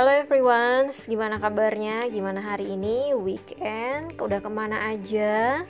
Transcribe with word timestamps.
Halo 0.00 0.16
everyone, 0.16 0.88
gimana 0.96 1.36
kabarnya? 1.36 2.08
Gimana 2.08 2.40
hari 2.40 2.72
ini? 2.72 3.12
Weekend? 3.12 4.16
Udah 4.16 4.40
ke 4.40 4.48
mana 4.48 4.80
aja? 4.88 5.60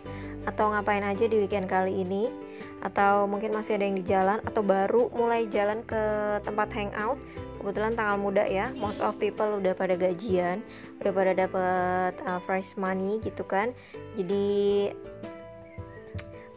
Atau 0.46 0.71
ngapain 0.71 1.03
aja 1.03 1.26
di 1.26 1.35
weekend 1.35 1.67
kali 1.67 2.06
ini? 2.06 2.30
Atau 2.79 3.27
mungkin 3.27 3.51
masih 3.51 3.74
ada 3.74 3.90
yang 3.90 3.98
di 3.98 4.06
jalan? 4.06 4.38
Atau 4.47 4.62
baru 4.62 5.11
mulai 5.19 5.51
jalan 5.51 5.83
ke 5.83 5.98
tempat 6.47 6.71
hangout? 6.79 7.19
Kebetulan 7.58 7.98
tanggal 7.98 8.22
muda 8.22 8.47
ya, 8.47 8.71
most 8.79 9.03
of 9.03 9.19
people 9.19 9.58
udah 9.58 9.74
pada 9.74 9.98
gajian, 9.98 10.62
udah 11.03 11.10
pada 11.10 11.33
dapet 11.35 12.15
uh, 12.22 12.38
fresh 12.47 12.78
money 12.78 13.19
gitu 13.26 13.42
kan. 13.42 13.74
Jadi 14.15 14.94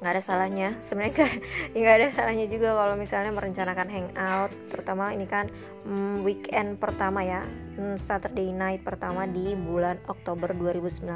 nggak 0.04 0.20
ada 0.20 0.24
salahnya. 0.24 0.76
Sebenarnya 0.84 1.32
nggak 1.80 1.96
ada 1.96 2.08
salahnya 2.12 2.46
juga 2.52 2.76
kalau 2.76 3.00
misalnya 3.00 3.32
merencanakan 3.32 3.88
hangout 3.88 4.52
terutama 4.68 5.16
ini 5.16 5.24
kan 5.24 5.48
mm, 5.88 6.28
weekend 6.28 6.76
pertama 6.84 7.24
ya 7.24 7.48
mm, 7.80 7.96
Saturday 7.96 8.52
night 8.52 8.84
pertama 8.84 9.24
di 9.24 9.56
bulan 9.56 9.96
Oktober 10.12 10.52
2019 10.52 11.08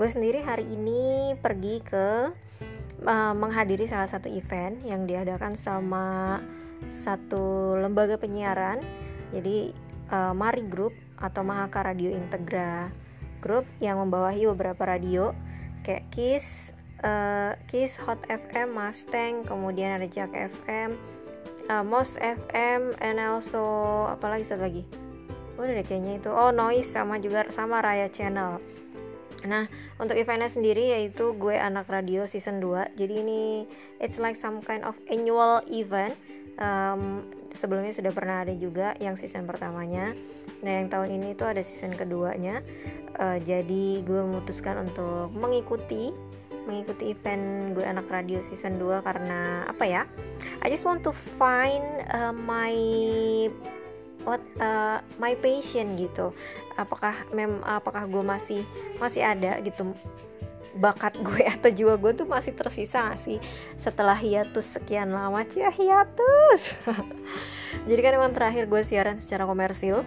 gue 0.00 0.08
sendiri 0.08 0.40
hari 0.40 0.64
ini 0.64 1.34
pergi 1.36 1.84
ke 1.84 2.32
uh, 3.04 3.34
menghadiri 3.36 3.84
salah 3.84 4.08
satu 4.08 4.32
event 4.32 4.80
yang 4.80 5.04
diadakan 5.04 5.52
sama 5.52 6.38
satu 6.88 7.76
lembaga 7.76 8.16
penyiaran. 8.16 8.80
Jadi 9.36 9.76
uh, 10.08 10.32
Mari 10.32 10.64
Group 10.66 10.96
atau 11.20 11.44
Mahaka 11.44 11.84
Radio 11.92 12.16
Integra 12.16 12.88
Group 13.44 13.68
yang 13.80 14.00
membawahi 14.00 14.48
beberapa 14.52 14.88
radio 14.88 15.36
kayak 15.84 16.08
Kiss, 16.12 16.72
uh, 17.04 17.52
Kiss 17.68 18.00
Hot 18.04 18.20
FM 18.28 18.72
Mustang 18.72 19.44
kemudian 19.44 20.00
ada 20.00 20.06
Jack 20.08 20.32
FM 20.32 20.96
uh, 21.70 21.84
Mos 21.84 22.18
FM 22.20 22.96
and 23.00 23.18
also 23.20 23.62
apa 24.10 24.26
lagi 24.26 24.44
satu 24.44 24.66
lagi 24.66 24.82
oh, 25.56 25.64
udah 25.64 25.74
deh 25.80 25.86
kayaknya 25.86 26.18
itu 26.18 26.30
oh 26.32 26.50
Noise 26.50 26.90
sama 26.90 27.20
juga 27.20 27.48
sama 27.52 27.84
Raya 27.84 28.08
Channel 28.08 28.58
Nah, 29.48 29.64
untuk 29.96 30.20
eventnya 30.20 30.52
sendiri 30.52 30.92
yaitu 30.92 31.32
gue 31.40 31.56
anak 31.56 31.88
radio 31.88 32.28
season 32.28 32.60
2. 32.60 32.92
Jadi 32.96 33.14
ini 33.24 33.64
it's 33.96 34.20
like 34.20 34.36
some 34.36 34.60
kind 34.60 34.84
of 34.84 34.96
annual 35.08 35.64
event. 35.72 36.12
Um, 36.60 37.24
sebelumnya 37.48 37.96
sudah 37.96 38.12
pernah 38.12 38.44
ada 38.44 38.52
juga 38.52 38.92
yang 39.00 39.16
season 39.16 39.48
pertamanya. 39.48 40.12
Nah, 40.60 40.72
yang 40.84 40.92
tahun 40.92 41.16
ini 41.16 41.32
itu 41.32 41.44
ada 41.48 41.64
season 41.64 41.96
keduanya. 41.96 42.60
Uh, 43.16 43.40
jadi 43.40 44.04
gue 44.04 44.20
memutuskan 44.20 44.76
untuk 44.84 45.32
mengikuti 45.32 46.12
mengikuti 46.68 47.12
event 47.12 47.72
gue 47.76 47.84
anak 47.84 48.08
radio 48.08 48.40
season 48.44 48.76
2 48.76 49.04
karena 49.04 49.64
apa 49.68 49.84
ya 49.84 50.02
I 50.60 50.68
just 50.68 50.84
want 50.84 51.04
to 51.04 51.12
find 51.12 51.84
uh, 52.12 52.34
my 52.34 52.74
what 54.24 54.42
uh, 54.60 55.00
my 55.16 55.32
passion 55.38 55.96
gitu. 55.96 56.32
Apakah 56.76 57.16
mem 57.32 57.60
apakah 57.64 58.04
gue 58.08 58.20
masih 58.24 58.60
masih 59.00 59.24
ada 59.24 59.60
gitu 59.64 59.92
bakat 60.78 61.16
gue 61.18 61.42
atau 61.54 61.70
jiwa 61.72 61.96
gue 61.96 62.12
tuh 62.14 62.28
masih 62.28 62.52
tersisa 62.52 63.10
gak 63.12 63.20
sih? 63.20 63.38
Setelah 63.80 64.16
hiatus 64.16 64.76
sekian 64.76 65.12
lama 65.12 65.42
cia 65.48 65.72
hiatus. 65.72 66.76
Jadi 67.88 68.00
kan 68.02 68.12
emang 68.18 68.32
terakhir 68.36 68.68
gue 68.68 68.82
siaran 68.84 69.16
secara 69.16 69.46
komersil 69.46 70.04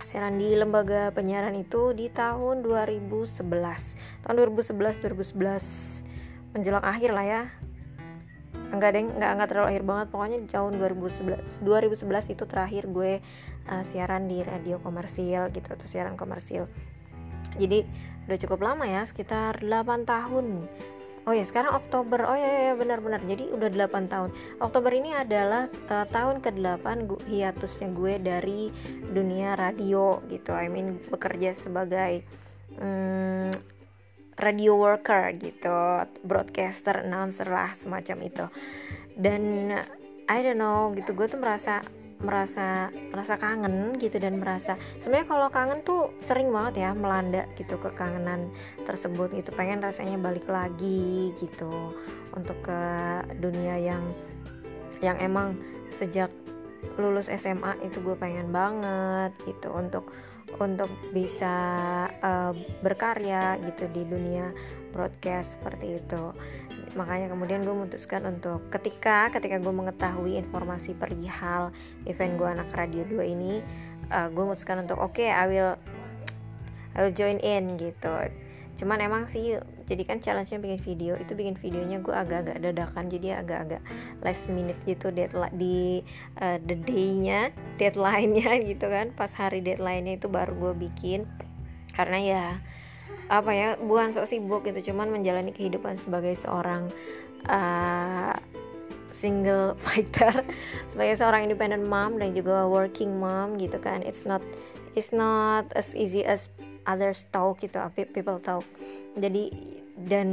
siaran 0.00 0.40
di 0.40 0.56
lembaga 0.56 1.12
penyiaran 1.12 1.52
itu 1.56 1.92
di 1.92 2.08
tahun 2.08 2.64
2011 2.64 3.44
tahun 4.24 4.34
2011 4.34 5.04
2011 5.04 6.56
menjelang 6.56 6.84
akhir 6.84 7.10
lah 7.14 7.26
ya. 7.26 7.42
Enggak 8.70 8.94
deh 8.94 9.02
enggak 9.02 9.30
enggak 9.34 9.48
terlalu 9.50 9.66
akhir 9.74 9.84
banget. 9.86 10.06
Pokoknya 10.14 10.38
tahun 10.46 10.72
2011 10.78 11.66
2011 11.66 12.34
itu 12.34 12.44
terakhir 12.46 12.82
gue 12.86 13.12
uh, 13.70 13.82
siaran 13.82 14.30
di 14.30 14.42
radio 14.46 14.78
komersil 14.78 15.50
gitu 15.50 15.68
atau 15.74 15.86
siaran 15.86 16.14
komersil. 16.14 16.70
Jadi 17.58 17.82
udah 18.30 18.38
cukup 18.46 18.62
lama 18.62 18.86
ya 18.86 19.02
sekitar 19.02 19.58
8 19.58 20.06
tahun 20.06 20.70
Oh 21.28 21.36
ya 21.36 21.44
sekarang 21.44 21.76
Oktober. 21.76 22.24
Oh 22.24 22.38
ya 22.38 22.72
ya 22.72 22.74
benar-benar. 22.74 23.20
Jadi 23.20 23.52
udah 23.52 23.68
8 23.68 24.08
tahun. 24.08 24.30
Oktober 24.58 24.92
ini 24.96 25.12
adalah 25.12 25.68
uh, 25.92 26.06
tahun 26.08 26.40
ke-8 26.40 26.86
hiatusnya 27.28 27.88
gue 27.92 28.14
dari 28.18 28.60
dunia 29.12 29.52
radio 29.54 30.24
gitu. 30.32 30.56
I 30.56 30.72
mean 30.72 30.96
bekerja 31.12 31.52
sebagai 31.52 32.24
um, 32.80 33.52
radio 34.40 34.80
worker 34.80 35.36
gitu 35.36 36.08
Broadcaster, 36.24 37.04
announcer 37.04 37.52
lah 37.52 37.76
semacam 37.76 38.16
itu. 38.24 38.46
Dan 39.12 39.76
I 40.24 40.38
don't 40.40 40.56
know 40.56 40.96
gitu. 40.96 41.12
Gue 41.12 41.28
tuh 41.28 41.36
merasa 41.36 41.84
merasa 42.20 42.92
merasa 43.12 43.40
kangen 43.40 43.96
gitu 43.96 44.20
dan 44.20 44.36
merasa 44.36 44.76
sebenarnya 45.00 45.28
kalau 45.28 45.48
kangen 45.48 45.80
tuh 45.80 46.12
sering 46.20 46.52
banget 46.52 46.84
ya 46.84 46.90
melanda 46.92 47.48
gitu 47.56 47.80
kekangenan 47.80 48.52
tersebut 48.84 49.32
gitu. 49.32 49.50
Pengen 49.56 49.80
rasanya 49.80 50.20
balik 50.20 50.44
lagi 50.44 51.32
gitu 51.40 51.96
untuk 52.36 52.60
ke 52.60 52.82
dunia 53.40 53.80
yang 53.80 54.04
yang 55.00 55.16
emang 55.16 55.56
sejak 55.88 56.28
lulus 56.96 57.28
SMA 57.32 57.76
itu 57.84 58.00
gue 58.00 58.16
pengen 58.16 58.52
banget 58.52 59.32
gitu 59.44 59.72
untuk 59.72 60.12
untuk 60.58 60.90
bisa 61.14 61.54
uh, 62.20 62.52
berkarya 62.82 63.60
gitu 63.62 63.86
di 63.94 64.02
dunia 64.02 64.50
broadcast 64.90 65.60
seperti 65.60 66.02
itu. 66.02 66.34
Makanya 66.98 67.30
kemudian 67.30 67.62
gue 67.62 67.70
memutuskan 67.70 68.26
untuk 68.26 68.66
ketika 68.74 69.30
ketika 69.30 69.62
gue 69.62 69.70
mengetahui 69.70 70.34
informasi 70.34 70.98
perihal 70.98 71.70
event 72.10 72.34
gue 72.34 72.48
anak 72.50 72.68
radio 72.74 73.06
2 73.06 73.22
ini 73.22 73.62
uh, 74.10 74.26
gue 74.26 74.42
memutuskan 74.42 74.82
untuk 74.82 74.98
oke 74.98 75.14
okay, 75.14 75.30
I 75.30 75.46
will 75.46 75.78
I 76.98 77.06
will 77.06 77.14
join 77.14 77.38
in 77.38 77.78
gitu. 77.78 78.10
Cuman 78.74 78.98
emang 78.98 79.30
sih 79.30 79.54
jadi 79.90 80.06
kan 80.06 80.22
challenge-nya 80.22 80.62
bikin 80.62 80.80
video 80.86 81.12
itu 81.18 81.34
bikin 81.34 81.58
videonya 81.58 81.98
gue 81.98 82.14
agak-agak 82.14 82.62
dadakan 82.62 83.10
jadi 83.10 83.42
agak-agak 83.42 83.82
last 84.22 84.46
minute 84.46 84.78
gitu 84.86 85.10
deadline 85.10 85.50
di 85.58 86.06
uh, 86.38 86.62
the 86.62 86.78
day-nya 86.78 87.50
deadline-nya 87.74 88.54
gitu 88.70 88.86
kan. 88.86 89.10
Pas 89.18 89.34
hari 89.34 89.58
deadline-nya 89.58 90.22
itu 90.22 90.30
baru 90.30 90.54
gue 90.54 90.86
bikin. 90.86 91.26
Karena 91.90 92.18
ya 92.22 92.44
apa 93.26 93.50
ya 93.50 93.68
bukan 93.82 94.14
sok 94.14 94.30
sibuk 94.30 94.62
gitu 94.66 94.90
cuman 94.90 95.10
menjalani 95.10 95.50
kehidupan 95.54 95.94
sebagai 95.94 96.34
seorang 96.34 96.90
uh, 97.46 98.34
single 99.10 99.74
fighter 99.82 100.46
sebagai 100.86 101.18
seorang 101.18 101.50
independent 101.50 101.86
mom 101.86 102.18
dan 102.18 102.30
juga 102.30 102.62
working 102.70 103.18
mom 103.18 103.58
gitu 103.58 103.82
kan. 103.82 104.06
It's 104.06 104.22
not 104.22 104.42
it's 104.94 105.10
not 105.10 105.66
as 105.74 105.98
easy 105.98 106.22
as 106.22 106.46
others 106.86 107.26
talk 107.30 107.60
gitu 107.62 107.78
people 108.14 108.38
talk 108.42 108.64
jadi 109.18 109.50
dan 110.06 110.28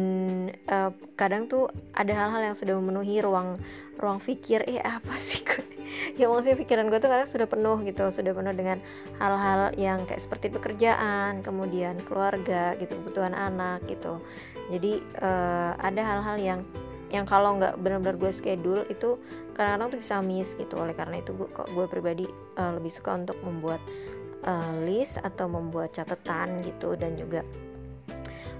uh, 0.71 0.91
kadang 1.19 1.51
tuh 1.51 1.67
ada 1.95 2.13
hal-hal 2.13 2.51
yang 2.51 2.55
sudah 2.55 2.77
memenuhi 2.79 3.19
ruang 3.19 3.59
ruang 3.99 4.19
pikir. 4.21 4.63
Eh 4.69 4.79
apa 4.79 5.17
sih 5.19 5.43
gue 5.43 5.63
ya 6.19 6.29
maksudnya 6.29 6.57
pikiran 6.59 6.87
gue 6.87 6.99
tuh 7.01 7.09
kadang 7.11 7.29
sudah 7.29 7.47
penuh 7.49 7.77
gitu 7.83 8.07
sudah 8.13 8.31
penuh 8.31 8.53
dengan 8.53 8.77
hal-hal 9.17 9.73
yang 9.75 10.05
kayak 10.05 10.21
seperti 10.21 10.53
pekerjaan 10.53 11.41
kemudian 11.41 11.97
keluarga 12.05 12.77
gitu 12.79 12.95
kebutuhan 13.01 13.33
anak 13.33 13.83
gitu. 13.89 14.21
Jadi 14.71 14.99
uh, 15.23 15.73
ada 15.79 16.01
hal-hal 16.03 16.37
yang 16.39 16.61
yang 17.07 17.23
kalau 17.23 17.55
nggak 17.55 17.79
benar-benar 17.79 18.19
gue 18.19 18.31
schedule 18.35 18.83
itu 18.91 19.15
kadang-kadang 19.55 19.95
tuh 19.95 19.99
bisa 20.03 20.15
miss 20.19 20.53
gitu. 20.59 20.75
Oleh 20.77 20.93
karena 20.93 21.23
itu 21.23 21.33
gue 21.33 21.47
gue 21.49 21.85
pribadi 21.87 22.25
uh, 22.59 22.75
lebih 22.75 22.91
suka 22.91 23.15
untuk 23.15 23.39
membuat 23.43 23.79
uh, 24.43 24.73
list 24.83 25.17
atau 25.23 25.47
membuat 25.47 25.95
catatan 25.95 26.61
gitu 26.67 26.93
dan 26.99 27.15
juga 27.15 27.41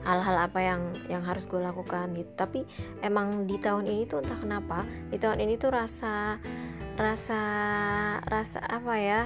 hal-hal 0.07 0.47
apa 0.47 0.59
yang 0.63 0.81
yang 1.11 1.23
harus 1.27 1.43
gue 1.43 1.59
lakukan 1.59 2.15
gitu. 2.15 2.31
Tapi 2.39 2.63
emang 3.03 3.43
di 3.43 3.59
tahun 3.59 3.83
ini 3.83 4.07
tuh 4.07 4.23
entah 4.23 4.39
kenapa 4.39 4.87
di 5.11 5.19
tahun 5.19 5.43
ini 5.43 5.59
tuh 5.59 5.75
rasa 5.75 6.39
rasa 6.95 7.41
rasa 8.23 8.63
apa 8.63 8.95
ya? 8.95 9.21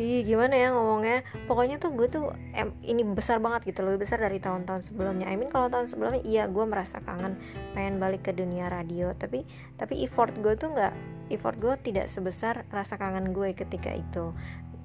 Ih, 0.00 0.24
gimana 0.24 0.56
ya 0.56 0.72
ngomongnya? 0.72 1.20
Pokoknya 1.44 1.76
tuh 1.76 1.92
gue 1.92 2.08
tuh 2.08 2.32
em, 2.56 2.72
ini 2.80 3.04
besar 3.04 3.44
banget 3.44 3.76
gitu 3.76 3.84
lebih 3.84 4.08
besar 4.08 4.24
dari 4.24 4.40
tahun-tahun 4.40 4.80
sebelumnya. 4.80 5.28
I 5.28 5.36
mean 5.36 5.52
kalau 5.52 5.68
tahun 5.68 5.84
sebelumnya 5.84 6.24
iya 6.24 6.48
gue 6.48 6.64
merasa 6.64 7.04
kangen 7.04 7.36
pengen 7.76 8.00
balik 8.00 8.24
ke 8.24 8.32
dunia 8.32 8.72
radio. 8.72 9.12
Tapi 9.12 9.44
tapi 9.76 10.00
effort 10.00 10.32
gue 10.40 10.56
tuh 10.56 10.72
nggak 10.72 10.96
effort 11.28 11.60
gue 11.60 11.76
tidak 11.84 12.08
sebesar 12.08 12.64
rasa 12.72 12.96
kangen 12.96 13.36
gue 13.36 13.52
ketika 13.52 13.92
itu. 13.92 14.32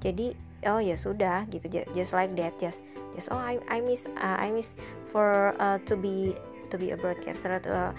Jadi 0.03 0.35
oh 0.65 0.81
ya 0.81 0.97
sudah 0.97 1.45
gitu. 1.53 1.69
Just 1.93 2.17
like 2.17 2.33
that 2.39 2.57
just 2.57 2.81
just 3.13 3.29
oh 3.29 3.37
I 3.37 3.61
I 3.69 3.83
miss 3.83 4.09
uh, 4.17 4.37
I 4.41 4.49
miss 4.49 4.73
for 5.09 5.53
uh, 5.61 5.77
to 5.85 5.93
be 5.93 6.33
to 6.73 6.75
be 6.75 6.91
a 6.91 6.97
broadcaster 6.97 7.61
uh, 7.69 7.93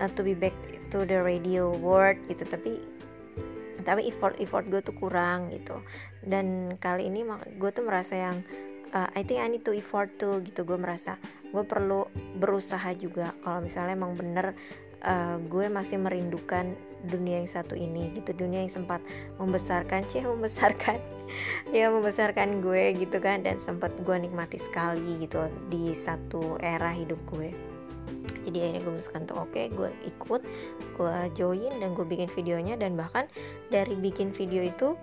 uh, 0.00 0.10
to 0.16 0.20
be 0.24 0.32
back 0.32 0.56
to 0.94 1.04
the 1.04 1.20
radio 1.20 1.68
world 1.76 2.16
gitu. 2.30 2.48
Tapi 2.48 2.80
tapi 3.84 4.08
effort 4.08 4.40
effort 4.40 4.64
gue 4.72 4.80
tuh 4.80 4.96
kurang 4.96 5.52
gitu. 5.52 5.76
Dan 6.24 6.76
kali 6.80 7.12
ini 7.12 7.22
gue 7.60 7.70
tuh 7.70 7.84
merasa 7.84 8.16
yang 8.16 8.40
uh, 8.96 9.08
I 9.12 9.20
think 9.22 9.44
I 9.44 9.48
need 9.52 9.62
to 9.68 9.76
effort 9.76 10.16
tuh 10.16 10.40
gitu. 10.40 10.64
Gue 10.64 10.80
merasa 10.80 11.20
gue 11.52 11.62
perlu 11.62 12.08
berusaha 12.40 12.96
juga. 12.96 13.36
Kalau 13.44 13.60
misalnya 13.60 13.94
emang 13.94 14.16
bener 14.16 14.56
uh, 15.04 15.36
gue 15.46 15.68
masih 15.68 16.00
merindukan 16.00 16.72
dunia 17.04 17.44
yang 17.44 17.50
satu 17.50 17.76
ini 17.76 18.08
gitu. 18.16 18.32
Dunia 18.32 18.64
yang 18.64 18.72
sempat 18.72 19.04
membesarkan 19.36 20.06
cie 20.10 20.24
membesarkan 20.24 21.13
ya 21.72 21.90
membesarkan 21.90 22.60
gue 22.60 22.94
gitu 22.96 23.18
kan 23.18 23.42
dan 23.42 23.56
sempat 23.58 23.94
gue 24.02 24.16
nikmati 24.16 24.60
sekali 24.60 25.20
gitu 25.22 25.48
di 25.72 25.92
satu 25.96 26.56
era 26.60 26.90
hidup 26.92 27.18
gue. 27.30 27.52
Jadi 28.44 28.60
akhirnya 28.60 28.80
gue 28.84 28.92
memutuskan 28.92 29.22
tuh 29.24 29.36
oke 29.40 29.56
okay, 29.56 29.66
gue 29.72 29.90
ikut 30.04 30.42
gue 30.94 31.16
join 31.32 31.72
dan 31.80 31.96
gue 31.96 32.04
bikin 32.04 32.28
videonya 32.28 32.76
dan 32.76 32.92
bahkan 32.94 33.24
dari 33.72 33.96
bikin 33.96 34.30
video 34.30 34.60
itu 34.60 34.94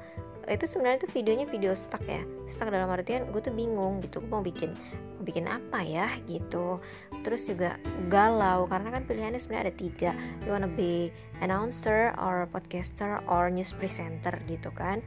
itu 0.50 0.66
sebenarnya 0.66 1.06
tuh 1.06 1.12
videonya 1.14 1.46
video 1.50 1.74
stuck 1.74 2.02
ya. 2.06 2.22
Stuck 2.46 2.70
dalam 2.70 2.90
artian 2.90 3.30
gue 3.34 3.42
tuh 3.42 3.54
bingung 3.54 4.02
gitu 4.06 4.22
gue 4.22 4.30
mau 4.30 4.46
bikin 4.46 4.74
mau 5.18 5.24
bikin 5.26 5.46
apa 5.50 5.82
ya 5.82 6.08
gitu. 6.30 6.78
Terus 7.26 7.50
juga 7.50 7.78
galau 8.10 8.70
karena 8.70 8.94
kan 8.94 9.06
pilihannya 9.06 9.42
sebenarnya 9.42 9.66
ada 9.70 9.76
tiga. 9.78 10.12
You 10.46 10.54
wanna 10.54 10.70
be 10.70 11.10
announcer 11.42 12.14
or 12.22 12.46
podcaster 12.50 13.22
or 13.26 13.50
news 13.50 13.74
presenter 13.74 14.38
gitu 14.46 14.70
kan 14.74 15.02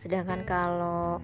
sedangkan 0.00 0.48
kalau 0.48 1.20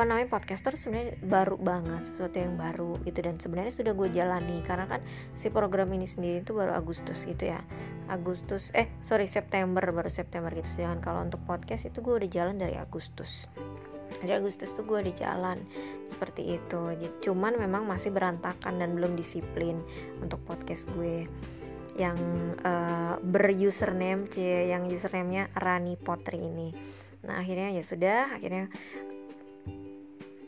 apa 0.00 0.08
namanya 0.08 0.32
podcaster 0.32 0.80
sebenarnya 0.80 1.20
baru 1.20 1.60
banget 1.60 2.08
sesuatu 2.08 2.40
yang 2.40 2.56
baru 2.56 2.96
gitu. 3.04 3.20
Dan 3.20 3.36
sebenarnya 3.36 3.74
sudah 3.74 3.92
gue 3.92 4.08
jalani 4.08 4.64
karena 4.64 4.88
kan 4.88 5.04
si 5.36 5.52
program 5.52 5.92
ini 5.92 6.08
sendiri 6.08 6.40
itu 6.40 6.56
baru 6.56 6.72
Agustus 6.72 7.28
gitu 7.28 7.52
ya. 7.52 7.60
Agustus 8.08 8.72
eh 8.72 8.88
sorry 9.04 9.28
September 9.28 9.84
baru 9.92 10.08
September 10.08 10.48
gitu. 10.56 10.64
Sedangkan 10.64 11.04
kalau 11.04 11.20
untuk 11.28 11.44
podcast 11.44 11.84
itu 11.84 12.00
gue 12.00 12.16
udah 12.16 12.30
jalan 12.32 12.56
dari 12.56 12.80
Agustus. 12.80 13.44
Dari 14.24 14.32
Agustus 14.32 14.72
tuh 14.72 14.88
gue 14.88 15.04
di 15.04 15.12
jalan 15.12 15.60
seperti 16.08 16.56
itu. 16.56 16.96
Cuman 17.20 17.60
memang 17.60 17.84
masih 17.84 18.08
berantakan 18.08 18.80
dan 18.80 18.96
belum 18.96 19.20
disiplin 19.20 19.84
untuk 20.24 20.40
podcast 20.48 20.88
gue. 20.96 21.28
Yang 22.00 22.16
uh, 22.64 23.20
berusername 23.20 24.32
c 24.32 24.40
yang 24.72 24.88
usernamenya 24.88 25.52
Rani 25.52 26.00
Potri 26.00 26.40
ini 26.40 26.72
nah 27.20 27.40
akhirnya 27.40 27.74
ya 27.76 27.84
sudah 27.84 28.36
akhirnya 28.36 28.72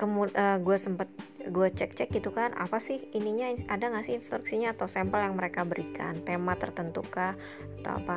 uh, 0.03 0.59
gue 0.59 0.77
sempet 0.79 1.09
gue 1.43 1.69
cek-cek 1.71 2.11
gitu 2.15 2.31
kan 2.35 2.55
apa 2.55 2.79
sih 2.79 3.03
ininya 3.15 3.51
ada 3.71 3.91
nggak 3.91 4.05
sih 4.07 4.15
instruksinya 4.19 4.75
atau 4.75 4.87
sampel 4.87 5.23
yang 5.23 5.35
mereka 5.35 5.67
berikan 5.67 6.19
tema 6.23 6.55
tertentu 6.59 7.03
kah 7.07 7.35
atau 7.83 7.99
apa. 7.99 8.17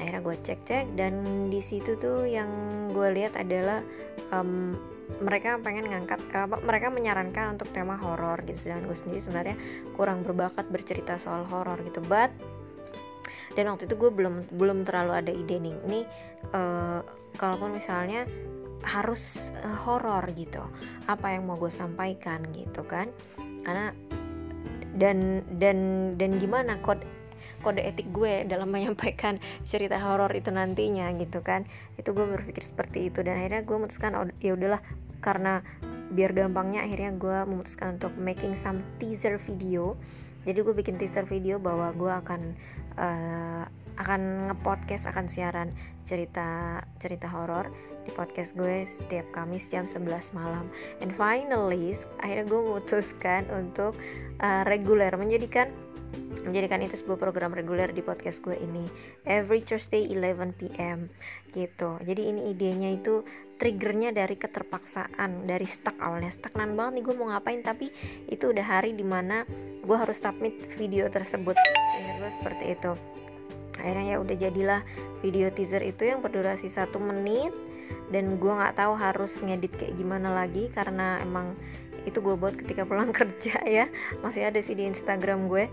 Akhirnya 0.00 0.22
gue 0.24 0.36
cek-cek 0.40 0.96
dan 0.96 1.14
di 1.52 1.60
situ 1.60 1.98
tuh 1.98 2.24
yang 2.24 2.48
gue 2.94 3.08
lihat 3.12 3.36
adalah 3.36 3.84
um, 4.32 4.72
mereka 5.20 5.58
pengen 5.60 5.90
ngangkat 5.90 6.22
apa 6.32 6.56
mereka 6.62 6.88
menyarankan 6.88 7.58
untuk 7.58 7.68
tema 7.74 7.98
horor 7.98 8.40
gitu. 8.46 8.70
Dan 8.70 8.86
gue 8.86 8.96
sendiri 8.96 9.20
sebenarnya 9.20 9.56
kurang 9.98 10.24
berbakat 10.24 10.70
bercerita 10.72 11.18
soal 11.20 11.44
horor 11.50 11.76
gitu. 11.84 12.00
But 12.06 12.32
dan 13.58 13.66
waktu 13.66 13.90
itu 13.90 13.98
gue 13.98 14.10
belum 14.14 14.56
belum 14.56 14.86
terlalu 14.86 15.12
ada 15.26 15.32
ide 15.34 15.58
nih 15.58 15.74
ini 15.90 16.00
uh, 16.54 17.02
kalaupun 17.40 17.72
misalnya 17.72 18.28
harus 18.84 19.52
uh, 19.64 19.76
horor 19.88 20.24
gitu. 20.36 20.60
Apa 21.08 21.32
yang 21.36 21.48
mau 21.48 21.56
gue 21.56 21.72
sampaikan 21.72 22.44
gitu 22.52 22.84
kan. 22.84 23.08
Karena 23.64 23.96
dan 25.00 25.40
dan 25.56 25.78
dan 26.20 26.36
gimana 26.36 26.76
kode 26.84 27.08
kode 27.64 27.80
etik 27.80 28.12
gue 28.12 28.44
dalam 28.44 28.68
menyampaikan 28.74 29.40
cerita 29.64 29.96
horor 29.96 30.32
itu 30.36 30.52
nantinya 30.52 31.08
gitu 31.16 31.40
kan. 31.40 31.64
Itu 31.96 32.12
gue 32.12 32.28
berpikir 32.28 32.60
seperti 32.60 33.08
itu 33.08 33.24
dan 33.24 33.40
akhirnya 33.40 33.64
gue 33.64 33.76
memutuskan 33.76 34.12
oh, 34.20 34.28
ya 34.44 34.52
udahlah. 34.52 34.84
Karena 35.24 35.64
biar 36.10 36.34
gampangnya 36.34 36.84
akhirnya 36.84 37.14
gue 37.16 37.38
memutuskan 37.48 37.96
untuk 37.96 38.12
making 38.20 38.52
some 38.56 38.84
teaser 39.00 39.40
video. 39.40 39.96
Jadi 40.44 40.64
gue 40.64 40.74
bikin 40.76 40.96
teaser 40.96 41.28
video 41.28 41.60
bahwa 41.60 41.92
gue 41.92 42.12
akan 42.12 42.40
uh, 42.96 43.64
akan 44.00 44.50
ngepodcast 44.50 45.12
akan 45.12 45.28
siaran 45.28 45.68
cerita 46.08 46.80
cerita 46.96 47.28
horor 47.28 47.68
di 48.08 48.10
podcast 48.16 48.56
gue 48.56 48.88
setiap 48.88 49.28
Kamis 49.36 49.68
jam 49.68 49.84
11 49.84 50.32
malam. 50.32 50.66
And 51.04 51.12
finally 51.12 51.92
akhirnya 52.24 52.48
gue 52.48 52.60
memutuskan 52.64 53.46
untuk 53.52 53.92
uh, 54.40 54.64
reguler 54.64 55.12
menjadikan 55.14 55.68
menjadikan 56.42 56.82
itu 56.82 56.98
sebuah 56.98 57.20
program 57.20 57.52
reguler 57.52 57.92
di 57.92 58.00
podcast 58.00 58.40
gue 58.40 58.56
ini. 58.56 58.88
Every 59.28 59.60
Thursday 59.60 60.08
11 60.08 60.56
pm 60.56 61.12
gitu. 61.52 62.00
Jadi 62.00 62.22
ini 62.32 62.50
idenya 62.50 62.96
itu 62.96 63.20
triggernya 63.60 64.16
dari 64.16 64.40
keterpaksaan 64.40 65.44
dari 65.44 65.68
stuck 65.68 66.00
awalnya. 66.00 66.32
Stagnan 66.32 66.72
banget 66.72 66.98
nih 66.98 67.04
gue 67.04 67.14
mau 67.20 67.28
ngapain 67.28 67.60
tapi 67.60 67.92
itu 68.32 68.48
udah 68.48 68.64
hari 68.64 68.96
di 68.96 69.04
mana 69.04 69.44
gue 69.84 69.96
harus 69.96 70.16
submit 70.16 70.56
video 70.80 71.12
tersebut. 71.12 71.54
Sehingga 71.94 72.12
gue 72.24 72.30
seperti 72.40 72.66
itu 72.72 73.19
akhirnya 73.80 74.14
ya 74.14 74.18
udah 74.20 74.36
jadilah 74.36 74.80
video 75.24 75.48
teaser 75.50 75.80
itu 75.80 76.06
yang 76.06 76.20
berdurasi 76.20 76.68
satu 76.68 77.00
menit. 77.00 77.50
Dan 78.10 78.38
gue 78.38 78.52
nggak 78.52 78.78
tahu 78.78 78.94
harus 78.94 79.34
ngedit 79.42 79.74
kayak 79.74 79.98
gimana 79.98 80.30
lagi 80.30 80.70
karena 80.70 81.18
emang 81.24 81.58
itu 82.06 82.22
gue 82.22 82.34
buat 82.38 82.54
ketika 82.54 82.86
pulang 82.86 83.10
kerja 83.18 83.58
ya. 83.64 83.88
Masih 84.22 84.46
ada 84.46 84.60
sih 84.60 84.76
di 84.76 84.86
Instagram 84.86 85.50
gue. 85.50 85.66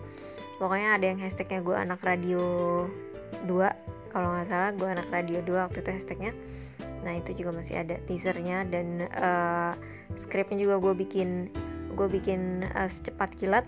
Pokoknya 0.57 0.98
ada 0.98 1.06
yang 1.06 1.21
hashtagnya 1.21 1.62
gue 1.62 1.75
anak 1.77 2.01
radio 2.01 2.42
2 3.45 3.54
kalau 4.10 4.33
nggak 4.33 4.48
salah 4.50 4.71
gue 4.74 4.88
anak 4.89 5.07
radio 5.13 5.39
2 5.45 5.65
waktu 5.69 5.80
itu 5.86 5.89
hashtagnya. 5.94 6.33
Nah 7.06 7.13
itu 7.21 7.38
juga 7.38 7.53
masih 7.53 7.86
ada 7.86 8.01
teasernya 8.10 8.65
dan 8.65 9.06
uh, 9.13 9.77
skripnya 10.18 10.57
juga 10.57 10.81
gue 10.81 10.94
bikin 11.06 11.53
gue 11.94 12.07
bikin 12.10 12.65
uh, 12.74 12.89
secepat 12.89 13.33
kilat 13.38 13.65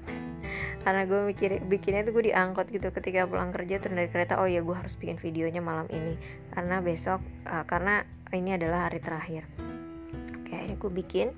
karena 0.89 1.05
gue 1.05 1.21
mikir 1.21 1.61
bikinnya 1.69 2.01
tuh 2.01 2.17
gue 2.17 2.33
diangkut 2.33 2.73
gitu 2.73 2.89
ketika 2.89 3.29
pulang 3.29 3.53
kerja 3.53 3.77
turun 3.77 4.01
dari 4.01 4.09
kereta 4.09 4.41
oh 4.41 4.49
ya 4.49 4.65
gue 4.65 4.73
harus 4.73 4.97
bikin 4.97 5.21
videonya 5.21 5.61
malam 5.61 5.85
ini. 5.93 6.17
Karena 6.49 6.81
besok 6.81 7.21
uh, 7.45 7.61
karena 7.69 8.01
ini 8.33 8.57
adalah 8.57 8.89
hari 8.89 8.97
terakhir. 8.97 9.45
Oke 10.41 10.57
ini 10.57 10.73
gue 10.73 10.89
bikin. 10.89 11.29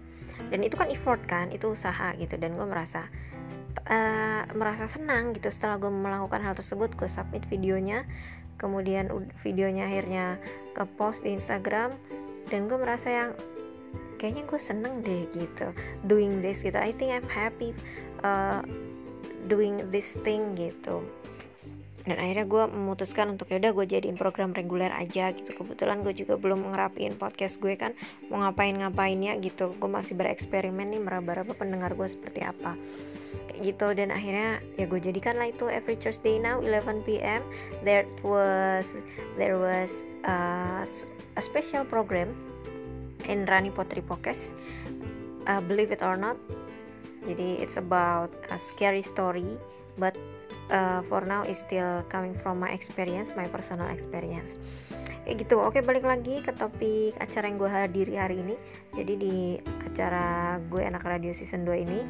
Dan 0.48 0.64
itu 0.64 0.80
kan 0.80 0.88
effort 0.88 1.20
kan 1.28 1.52
itu 1.52 1.76
usaha 1.76 2.16
gitu. 2.16 2.40
Dan 2.40 2.56
gue 2.56 2.64
merasa 2.64 3.12
uh, 3.92 4.48
merasa 4.56 4.88
senang 4.88 5.36
gitu 5.36 5.52
setelah 5.52 5.76
gue 5.84 5.92
melakukan 5.92 6.40
hal 6.40 6.56
tersebut. 6.56 6.96
Gue 6.96 7.12
submit 7.12 7.44
videonya 7.52 8.08
kemudian 8.56 9.12
videonya 9.44 9.92
akhirnya 9.92 10.40
ke 10.72 10.88
post 10.96 11.28
di 11.28 11.36
Instagram. 11.36 11.92
Dan 12.48 12.72
gue 12.72 12.80
merasa 12.80 13.12
yang 13.12 13.30
kayaknya 14.16 14.48
gue 14.48 14.60
seneng 14.64 15.04
deh 15.04 15.28
gitu 15.36 15.76
doing 16.08 16.40
this 16.40 16.64
gitu. 16.64 16.80
I 16.80 16.96
think 16.96 17.12
I'm 17.12 17.28
happy 17.28 17.76
uh, 18.24 18.64
doing 19.50 19.82
this 19.90 20.10
thing 20.22 20.54
gitu. 20.54 21.02
Dan 22.02 22.18
akhirnya 22.18 22.50
gue 22.50 22.64
memutuskan 22.66 23.38
untuk 23.38 23.54
yaudah 23.54 23.78
gue 23.78 23.86
jadiin 23.86 24.18
program 24.18 24.58
reguler 24.58 24.90
aja 24.90 25.30
gitu. 25.38 25.54
Kebetulan 25.54 26.02
gue 26.02 26.14
juga 26.18 26.34
belum 26.34 26.74
ngerapiin 26.74 27.14
podcast 27.22 27.62
gue 27.62 27.78
kan 27.78 27.94
mau 28.34 28.42
ngapain 28.42 28.74
ngapainnya 28.74 29.38
gitu. 29.38 29.78
Gue 29.78 29.90
masih 29.90 30.18
bereksperimen 30.18 30.90
nih 30.90 31.02
meraba-raba 31.02 31.54
pendengar 31.54 31.94
gue 31.94 32.10
seperti 32.10 32.42
apa. 32.42 32.74
Kayak 33.54 33.62
gitu 33.62 33.88
dan 33.94 34.10
akhirnya 34.10 34.58
ya 34.82 34.86
gue 34.90 34.98
jadikan 34.98 35.38
lah 35.38 35.54
itu 35.54 35.70
every 35.70 35.94
Thursday 35.94 36.42
now 36.42 36.58
11 36.58 37.06
p.m. 37.06 37.46
there 37.86 38.10
was 38.26 38.98
there 39.38 39.62
was 39.62 40.02
uh, 40.26 40.82
a 41.38 41.42
special 41.42 41.86
program 41.86 42.34
in 43.30 43.46
Rani 43.46 43.70
Potri 43.70 44.02
Podcast. 44.02 44.58
Uh, 45.46 45.62
believe 45.62 45.90
it 45.90 46.02
or 46.06 46.18
not 46.18 46.38
jadi 47.26 47.62
it's 47.62 47.78
about 47.78 48.34
a 48.50 48.58
scary 48.58 49.06
story 49.06 49.58
but 50.00 50.18
uh, 50.74 51.06
for 51.06 51.22
now 51.22 51.46
is 51.46 51.62
still 51.62 52.02
coming 52.10 52.34
from 52.34 52.58
my 52.58 52.72
experience 52.74 53.38
my 53.38 53.46
personal 53.46 53.88
experience. 53.92 54.58
Kayak 55.22 55.46
gitu. 55.46 55.62
Oke 55.62 55.86
balik 55.86 56.02
lagi 56.02 56.42
ke 56.42 56.50
topik 56.58 57.14
acara 57.22 57.46
yang 57.46 57.62
gue 57.62 57.70
hadiri 57.70 58.18
hari 58.18 58.42
ini. 58.42 58.56
Jadi 58.98 59.14
di 59.22 59.38
acara 59.86 60.58
gue 60.66 60.82
anak 60.82 61.06
radio 61.06 61.30
season 61.30 61.62
2 61.62 61.86
ini 61.86 62.02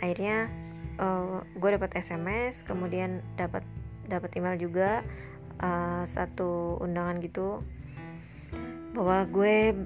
akhirnya 0.00 0.50
uh, 1.00 1.40
gue 1.56 1.70
dapat 1.72 1.96
sms 1.96 2.64
kemudian 2.68 3.24
dapat 3.40 3.64
dapat 4.06 4.30
email 4.36 4.56
juga 4.60 5.00
uh, 5.60 6.04
satu 6.04 6.80
undangan 6.80 7.18
gitu 7.24 7.64
bahwa 8.96 9.28
gue 9.28 9.76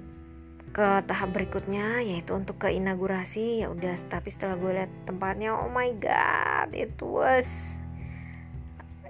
ke 0.71 1.03
tahap 1.07 1.35
berikutnya 1.35 1.99
yaitu 2.03 2.35
untuk 2.39 2.63
ke 2.63 2.71
inaugurasi. 2.71 3.67
Ya 3.67 3.69
udah 3.71 3.95
tapi 4.07 4.31
setelah 4.31 4.55
gue 4.55 4.73
lihat 4.83 4.91
tempatnya 5.07 5.55
oh 5.55 5.71
my 5.71 5.91
god 5.99 6.71
it 6.71 6.95
was 7.03 7.79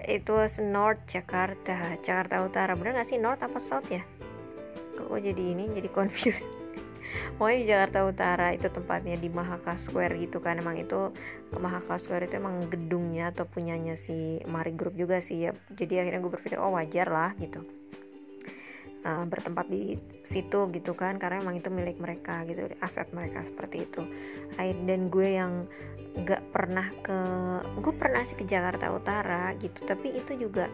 it 0.01 0.25
was 0.25 0.57
North 0.57 1.01
Jakarta 1.05 2.01
Jakarta 2.01 2.41
Utara. 2.41 2.73
Bener 2.73 2.97
gak 2.97 3.09
sih 3.09 3.21
North 3.21 3.45
apa 3.45 3.61
South 3.61 3.85
ya? 3.93 4.01
Kok 4.97 5.05
gue 5.13 5.19
jadi 5.33 5.43
ini 5.53 5.69
jadi 5.77 5.89
confused. 5.97 6.49
Pokoknya 7.35 7.57
di 7.59 7.67
Jakarta 7.67 7.99
Utara 8.07 8.47
itu 8.55 8.71
tempatnya 8.71 9.19
di 9.19 9.27
Mahaka 9.27 9.75
Square 9.75 10.15
gitu 10.17 10.39
kan. 10.39 10.57
Emang 10.63 10.79
itu 10.79 11.11
Mahaka 11.53 11.99
Square 11.99 12.31
itu 12.31 12.39
emang 12.39 12.71
gedungnya 12.71 13.35
atau 13.35 13.43
punyanya 13.43 13.99
si 13.99 14.39
Mari 14.47 14.71
Group 14.71 14.95
juga 14.95 15.19
sih 15.19 15.45
ya. 15.45 15.51
Jadi 15.75 15.99
akhirnya 15.99 16.23
gue 16.23 16.31
berpikir 16.31 16.57
oh 16.57 16.71
wajar 16.73 17.11
lah 17.11 17.35
gitu 17.35 17.80
uh, 19.05 19.25
bertempat 19.25 19.67
di 19.69 19.97
situ 20.21 20.69
gitu 20.73 20.93
kan 20.93 21.17
karena 21.17 21.41
emang 21.41 21.57
itu 21.57 21.69
milik 21.73 21.97
mereka 21.97 22.45
gitu 22.45 22.69
aset 22.81 23.09
mereka 23.13 23.45
seperti 23.45 23.85
itu. 23.85 24.01
Dan 24.57 25.09
gue 25.09 25.27
yang 25.37 25.65
nggak 26.11 26.43
pernah 26.51 26.87
ke 26.99 27.19
gue 27.79 27.93
pernah 27.95 28.21
sih 28.27 28.35
ke 28.35 28.43
Jakarta 28.43 28.91
Utara 28.91 29.55
gitu 29.55 29.87
tapi 29.87 30.11
itu 30.11 30.35
juga 30.35 30.67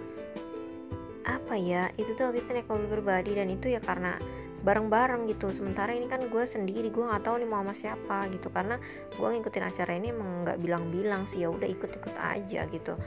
apa 1.27 1.53
ya 1.53 1.93
itu 2.01 2.17
tuh 2.17 2.31
waktu 2.31 2.41
itu 2.41 2.49
naik 2.57 2.71
mobil 2.71 2.89
pribadi 2.89 3.37
dan 3.37 3.51
itu 3.53 3.69
ya 3.69 3.83
karena 3.83 4.17
bareng-bareng 4.57 5.29
gitu. 5.31 5.53
Sementara 5.53 5.93
ini 5.93 6.09
kan 6.09 6.27
gue 6.27 6.43
sendiri 6.43 6.89
gue 6.89 7.03
nggak 7.05 7.23
tahu 7.23 7.39
nih 7.39 7.47
mau 7.47 7.61
sama 7.63 7.73
siapa 7.77 8.27
gitu 8.33 8.49
karena 8.49 8.81
gue 9.15 9.27
ngikutin 9.27 9.63
acara 9.63 9.91
ini 9.95 10.11
emang 10.11 10.43
nggak 10.43 10.57
bilang-bilang 10.59 11.23
sih 11.29 11.45
ya 11.45 11.53
udah 11.53 11.69
ikut-ikut 11.69 12.15
aja 12.17 12.65
gitu 12.67 12.97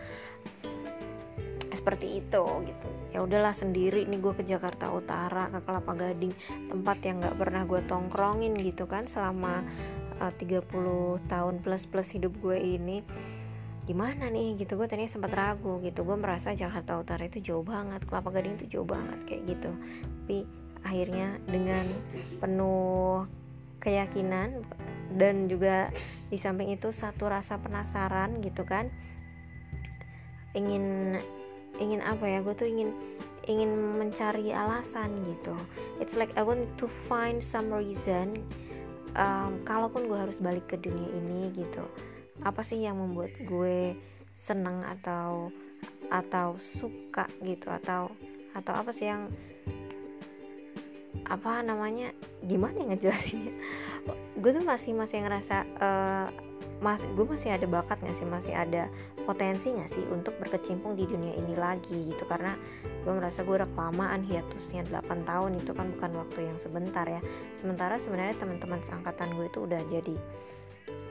seperti 1.80 2.20
itu 2.20 2.44
gitu. 2.68 2.88
Ya 3.16 3.24
udahlah 3.24 3.56
sendiri 3.56 4.04
nih 4.04 4.20
gue 4.20 4.36
ke 4.36 4.44
Jakarta 4.44 4.92
Utara 4.92 5.48
ke 5.48 5.64
Kelapa 5.64 5.96
Gading 5.96 6.36
tempat 6.68 7.00
yang 7.00 7.24
nggak 7.24 7.36
pernah 7.40 7.64
gue 7.64 7.80
tongkrongin 7.88 8.52
gitu 8.60 8.84
kan 8.84 9.08
selama 9.08 9.64
uh, 10.20 10.28
30 10.36 10.68
tahun 11.24 11.54
plus 11.64 11.88
plus 11.88 12.12
hidup 12.12 12.36
gue 12.44 12.60
ini. 12.60 13.00
Gimana 13.88 14.28
nih 14.28 14.60
gitu. 14.60 14.76
Gue 14.76 14.84
tadinya 14.84 15.08
sempat 15.08 15.32
ragu 15.32 15.80
gitu. 15.80 16.04
Gue 16.04 16.20
merasa 16.20 16.52
Jakarta 16.52 17.00
Utara 17.00 17.24
itu 17.24 17.40
jauh 17.40 17.64
banget 17.64 18.04
Kelapa 18.04 18.28
Gading 18.28 18.60
itu 18.60 18.76
jauh 18.76 18.86
banget 18.86 19.24
kayak 19.24 19.56
gitu. 19.56 19.72
Tapi 20.28 20.44
akhirnya 20.84 21.40
dengan 21.48 21.88
penuh 22.44 23.24
keyakinan 23.80 24.60
dan 25.16 25.48
juga 25.48 25.88
di 26.28 26.36
samping 26.36 26.70
itu 26.70 26.92
satu 26.92 27.26
rasa 27.26 27.58
penasaran 27.58 28.38
gitu 28.44 28.62
kan 28.62 28.92
ingin 30.54 31.18
ingin 31.80 32.04
apa 32.04 32.28
ya 32.28 32.38
gue 32.44 32.54
tuh 32.54 32.68
ingin 32.68 32.92
ingin 33.48 33.72
mencari 33.98 34.52
alasan 34.52 35.10
gitu. 35.26 35.56
It's 35.98 36.14
like 36.14 36.30
I 36.36 36.44
want 36.44 36.68
to 36.78 36.86
find 37.08 37.40
some 37.40 37.72
reason 37.72 38.44
um, 39.16 39.64
kalaupun 39.66 40.06
gue 40.06 40.18
harus 40.20 40.38
balik 40.38 40.70
ke 40.70 40.76
dunia 40.78 41.08
ini 41.16 41.50
gitu 41.56 41.82
apa 42.40 42.64
sih 42.64 42.80
yang 42.80 42.96
membuat 42.96 43.36
gue 43.44 43.96
senang 44.32 44.80
atau 44.84 45.52
atau 46.08 46.56
suka 46.56 47.28
gitu 47.44 47.68
atau 47.68 48.08
atau 48.56 48.72
apa 48.74 48.90
sih 48.90 49.12
yang 49.12 49.28
apa 51.28 51.62
namanya 51.62 52.10
gimana 52.42 52.90
ngejelasinnya? 52.90 53.54
Gue 54.40 54.50
tuh 54.50 54.64
masih 54.64 54.96
masih 54.96 55.22
ngerasa 55.22 55.56
uh, 55.78 56.28
mas 56.80 57.04
gue 57.04 57.24
masih 57.28 57.52
ada 57.52 57.68
bakat 57.68 58.00
nggak 58.00 58.16
sih? 58.16 58.26
Masih 58.26 58.54
ada 58.56 58.88
potensi 59.28 59.68
nggak 59.76 59.90
sih 59.92 60.04
untuk 60.08 60.36
berkecimpung 60.40 60.96
di 60.96 61.04
dunia 61.04 61.36
ini 61.36 61.52
lagi 61.52 62.08
gitu? 62.08 62.24
Karena 62.24 62.56
gue 63.04 63.12
merasa 63.12 63.44
gue 63.44 63.52
udah 63.52 63.68
kelamaan 63.76 64.24
hiatusnya 64.24 64.88
8 64.88 65.28
tahun 65.28 65.60
itu 65.60 65.76
kan 65.76 65.92
bukan 65.92 66.12
waktu 66.16 66.40
yang 66.48 66.56
sebentar 66.56 67.04
ya. 67.04 67.20
Sementara 67.52 68.00
sebenarnya 68.00 68.40
teman-teman 68.40 68.80
seangkatan 68.80 69.28
gue 69.36 69.46
itu 69.52 69.58
udah 69.60 69.80
jadi 69.92 70.16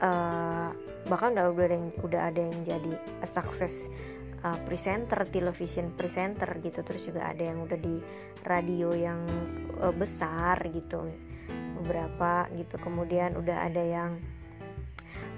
uh, 0.01 0.69
bahkan 1.05 1.37
udah 1.37 1.53
udah 1.53 1.65
ada 1.69 1.75
yang 1.77 1.87
udah 2.01 2.21
ada 2.33 2.41
yang 2.41 2.59
jadi 2.65 2.93
a 3.21 3.27
success 3.29 3.93
uh, 4.41 4.57
presenter 4.65 5.21
television 5.29 5.93
presenter 5.93 6.49
gitu. 6.65 6.81
Terus 6.81 7.13
juga 7.13 7.29
ada 7.29 7.45
yang 7.45 7.61
udah 7.61 7.77
di 7.77 8.01
radio 8.41 8.97
yang 8.97 9.21
uh, 9.77 9.93
besar 9.93 10.57
gitu 10.73 11.05
beberapa 11.77 12.49
gitu. 12.57 12.81
Kemudian 12.81 13.37
udah 13.37 13.69
ada 13.69 13.85
yang 13.85 14.17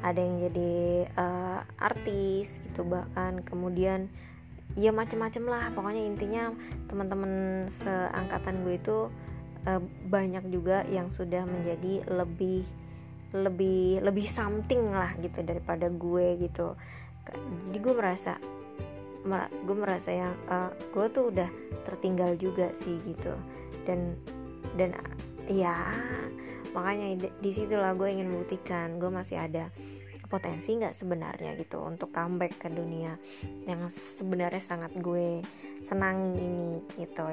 ada 0.02 0.18
yang 0.18 0.38
jadi 0.50 0.74
uh, 1.14 1.62
artis 1.78 2.58
gitu 2.66 2.82
bahkan 2.86 3.46
kemudian 3.46 4.10
ya 4.74 4.90
macem-macem 4.90 5.46
lah. 5.46 5.70
Pokoknya 5.74 6.04
intinya 6.06 6.54
teman-teman 6.90 7.66
seangkatan 7.70 8.66
gue 8.66 8.76
itu 8.82 8.98
uh, 9.68 9.82
banyak 10.10 10.46
juga 10.50 10.84
yang 10.90 11.08
sudah 11.08 11.46
menjadi 11.46 12.06
lebih 12.10 12.66
lebih 13.32 14.04
lebih 14.04 14.28
something 14.28 14.92
lah 14.92 15.16
gitu 15.24 15.40
daripada 15.46 15.88
gue 15.88 16.42
gitu. 16.44 16.76
Jadi 17.68 17.78
gue 17.80 17.94
merasa 17.96 18.36
gue 19.70 19.78
merasa 19.78 20.10
yang 20.10 20.34
uh, 20.50 20.74
gue 20.92 21.06
tuh 21.14 21.30
udah 21.30 21.50
tertinggal 21.86 22.36
juga 22.36 22.74
sih 22.74 23.00
gitu. 23.06 23.32
Dan 23.86 24.18
dan 24.76 24.98
ya 25.50 25.78
makanya 26.72 27.28
di 27.40 27.52
situ 27.52 27.76
lah 27.76 27.96
gue 27.96 28.08
ingin 28.08 28.32
membuktikan 28.32 29.00
gue 29.00 29.12
masih 29.12 29.40
ada 29.40 29.68
potensi 30.32 30.80
nggak 30.80 30.96
sebenarnya 30.96 31.60
gitu 31.60 31.84
untuk 31.84 32.16
comeback 32.16 32.56
ke 32.56 32.72
dunia 32.72 33.20
yang 33.68 33.92
sebenarnya 33.92 34.64
sangat 34.64 34.96
gue 34.96 35.44
senangi 35.84 36.40
ini 36.40 36.72
gitu. 36.96 37.28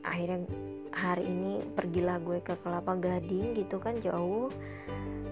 Akhirnya 0.00 0.48
hari 0.96 1.28
ini 1.28 1.60
pergilah 1.76 2.16
gue 2.24 2.40
ke 2.40 2.56
Kelapa 2.64 2.96
Gading 2.96 3.52
gitu 3.52 3.76
kan 3.76 4.00
jauh. 4.00 4.48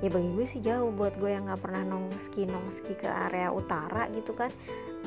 Ya 0.05 0.13
bagi 0.13 0.29
gue 0.37 0.45
sih 0.45 0.61
jauh 0.61 0.93
buat 0.93 1.17
gue 1.17 1.33
yang 1.33 1.49
nggak 1.49 1.65
pernah 1.65 1.89
nongski 1.89 2.45
nongski 2.45 3.01
ke 3.01 3.09
area 3.09 3.49
utara 3.49 4.13
gitu 4.13 4.37
kan. 4.37 4.53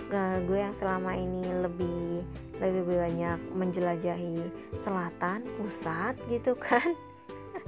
Nah, 0.10 0.42
gue 0.46 0.58
yang 0.58 0.74
selama 0.74 1.14
ini 1.14 1.46
lebih 1.62 2.26
lebih 2.58 2.90
banyak 2.90 3.38
menjelajahi 3.54 4.50
selatan 4.78 5.46
pusat 5.62 6.18
gitu 6.30 6.58
kan 6.58 6.98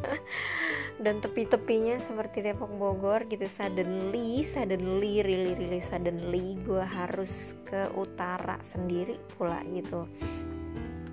dan 1.03 1.19
tepi-tepinya 1.19 1.99
seperti 1.99 2.45
Depok 2.45 2.71
Bogor 2.75 3.27
gitu 3.27 3.45
suddenly 3.49 4.47
suddenly 4.47 5.19
really 5.23 5.53
really 5.57 5.81
suddenly 5.83 6.55
gue 6.63 6.83
harus 6.83 7.55
ke 7.67 7.91
utara 7.95 8.59
sendiri 8.63 9.19
pula 9.35 9.59
gitu. 9.71 10.07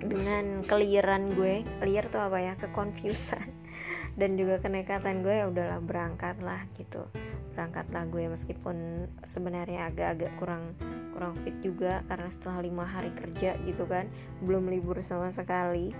Dengan 0.03 0.67
keliran 0.67 1.31
gue 1.35 1.63
clear 1.79 2.05
tuh 2.11 2.27
apa 2.27 2.37
ya 2.39 2.53
kekonfusan. 2.59 3.47
Dan 4.19 4.37
juga 4.37 4.61
kenekatan 4.61 5.25
gue 5.25 5.41
ya 5.41 5.49
udahlah 5.49 5.81
berangkat 5.81 6.37
lah 6.43 6.61
gitu. 6.77 7.07
Berangkatlah 7.55 8.05
gue 8.11 8.29
meskipun 8.29 9.07
sebenarnya 9.25 9.89
agak-agak 9.89 10.31
kurang 10.37 10.75
kurang 11.13 11.37
fit 11.45 11.55
juga 11.61 12.01
karena 12.09 12.27
setelah 12.27 12.59
lima 12.65 12.85
hari 12.89 13.13
kerja 13.13 13.53
gitu 13.69 13.85
kan 13.85 14.09
belum 14.41 14.65
libur 14.67 14.97
sama 15.05 15.29
sekali 15.29 15.93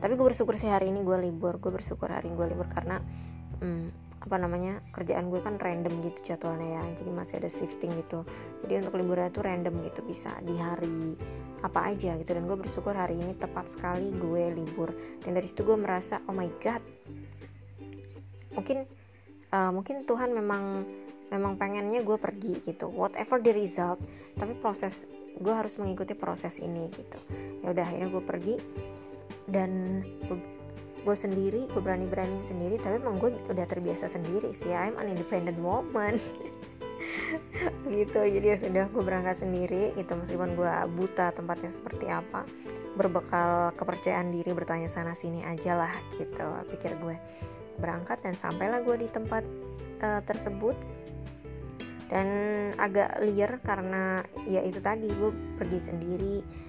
tapi 0.00 0.12
gue 0.14 0.26
bersyukur 0.28 0.54
sih 0.58 0.68
hari 0.68 0.92
ini 0.92 1.00
gue 1.02 1.16
libur 1.18 1.56
gue 1.60 1.72
bersyukur 1.72 2.12
hari 2.12 2.28
ini 2.28 2.36
gue 2.36 2.48
libur 2.52 2.68
karena 2.68 3.00
hmm, 3.60 4.06
apa 4.26 4.42
namanya 4.42 4.82
kerjaan 4.90 5.30
gue 5.30 5.38
kan 5.38 5.54
random 5.54 6.02
gitu 6.02 6.34
jadwalnya 6.34 6.82
ya 6.82 6.84
jadi 6.98 7.10
masih 7.14 7.34
ada 7.38 7.46
shifting 7.46 7.94
gitu. 7.94 8.26
Jadi 8.58 8.82
untuk 8.82 8.98
liburan 8.98 9.30
itu 9.30 9.38
random 9.38 9.86
gitu 9.86 10.02
bisa 10.02 10.34
di 10.42 10.58
hari 10.58 11.14
apa 11.62 11.94
aja 11.94 12.18
gitu. 12.18 12.34
Dan 12.34 12.50
gue 12.50 12.58
bersyukur 12.58 12.98
hari 12.98 13.22
ini 13.22 13.38
tepat 13.38 13.70
sekali 13.70 14.10
gue 14.10 14.50
libur. 14.50 14.90
Dan 15.22 15.38
dari 15.38 15.46
situ 15.46 15.62
gue 15.62 15.78
merasa 15.78 16.18
oh 16.26 16.34
my 16.34 16.50
god 16.58 16.82
mungkin 18.56 18.88
uh, 19.52 19.70
mungkin 19.70 20.08
Tuhan 20.08 20.32
memang 20.32 20.64
memang 21.30 21.54
pengennya 21.54 22.02
gue 22.02 22.18
pergi 22.18 22.66
gitu. 22.66 22.90
Whatever 22.90 23.38
the 23.38 23.54
result 23.54 24.02
tapi 24.34 24.58
proses 24.58 25.06
gue 25.38 25.54
harus 25.54 25.78
mengikuti 25.78 26.18
proses 26.18 26.58
ini 26.58 26.90
gitu. 26.90 27.20
Ya 27.62 27.70
udah 27.70 27.84
akhirnya 27.86 28.10
gue 28.10 28.22
pergi 28.26 28.54
dan 29.46 30.02
gue 31.06 31.14
sendiri 31.14 31.70
gue 31.70 31.78
berani 31.78 32.10
berani 32.10 32.42
sendiri 32.42 32.82
tapi 32.82 32.98
emang 32.98 33.22
gue 33.22 33.30
udah 33.46 33.66
terbiasa 33.66 34.10
sendiri 34.10 34.50
sih. 34.50 34.74
I'm 34.74 34.98
an 34.98 35.06
independent 35.06 35.58
woman. 35.62 36.18
Gitu 37.86 38.18
jadi 38.18 38.46
ya 38.54 38.56
sudah 38.58 38.84
gue 38.90 39.02
berangkat 39.06 39.46
sendiri. 39.46 39.94
Gitu 39.94 40.12
meskipun 40.18 40.58
gue 40.58 40.72
buta 40.98 41.30
tempatnya 41.30 41.70
seperti 41.70 42.10
apa 42.10 42.42
berbekal 42.98 43.70
kepercayaan 43.78 44.34
diri 44.34 44.50
bertanya 44.50 44.90
sana 44.90 45.14
sini 45.14 45.46
aja 45.46 45.78
lah 45.78 45.92
gitu 46.16 46.48
pikir 46.74 46.98
gue 46.98 47.14
berangkat 47.78 48.24
dan 48.24 48.34
sampailah 48.34 48.82
gue 48.82 49.06
di 49.06 49.08
tempat 49.08 49.46
uh, 50.02 50.20
tersebut. 50.26 50.74
Dan 52.06 52.26
agak 52.78 53.18
liar 53.22 53.58
karena 53.62 54.22
ya 54.46 54.62
itu 54.62 54.78
tadi 54.82 55.06
gue 55.06 55.30
pergi 55.58 55.78
sendiri 55.78 56.65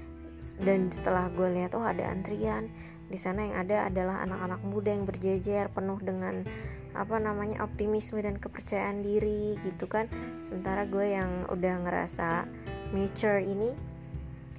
dan 0.61 0.93
setelah 0.93 1.29
gue 1.33 1.49
lihat 1.53 1.73
oh 1.73 1.85
ada 1.85 2.07
antrian. 2.07 2.69
Di 3.07 3.15
sana 3.15 3.47
yang 3.47 3.55
ada 3.63 3.87
adalah 3.87 4.19
anak-anak 4.27 4.61
muda 4.67 4.91
yang 4.91 5.07
berjejer 5.07 5.71
penuh 5.71 5.95
dengan 6.03 6.43
apa 6.91 7.15
namanya 7.21 7.63
optimisme 7.63 8.19
dan 8.19 8.35
kepercayaan 8.35 8.99
diri 8.99 9.55
gitu 9.63 9.87
kan. 9.87 10.11
Sementara 10.43 10.83
gue 10.83 11.15
yang 11.15 11.47
udah 11.47 11.87
ngerasa 11.87 12.49
mature 12.91 13.43
ini 13.43 13.75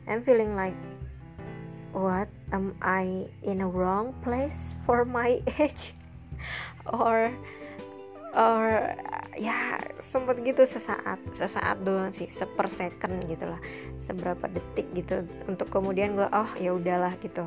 I'm 0.09 0.25
feeling 0.25 0.57
like 0.57 0.77
what? 1.93 2.33
Am 2.49 2.73
I 2.81 3.29
in 3.45 3.61
a 3.61 3.69
wrong 3.69 4.17
place 4.25 4.73
for 4.89 5.05
my 5.05 5.45
age? 5.61 5.93
Or 6.89 7.29
or 8.33 8.97
ya 9.37 9.78
sempet 9.99 10.41
gitu 10.47 10.63
sesaat 10.63 11.19
sesaat 11.35 11.83
doang 11.83 12.15
sih 12.15 12.31
seper 12.31 12.71
second 12.71 13.19
gitu 13.27 13.51
lah 13.51 13.61
seberapa 13.99 14.47
detik 14.47 14.87
gitu 14.95 15.27
untuk 15.51 15.69
kemudian 15.69 16.15
gue 16.15 16.29
oh 16.31 16.51
ya 16.59 16.75
udahlah 16.75 17.15
gitu. 17.19 17.47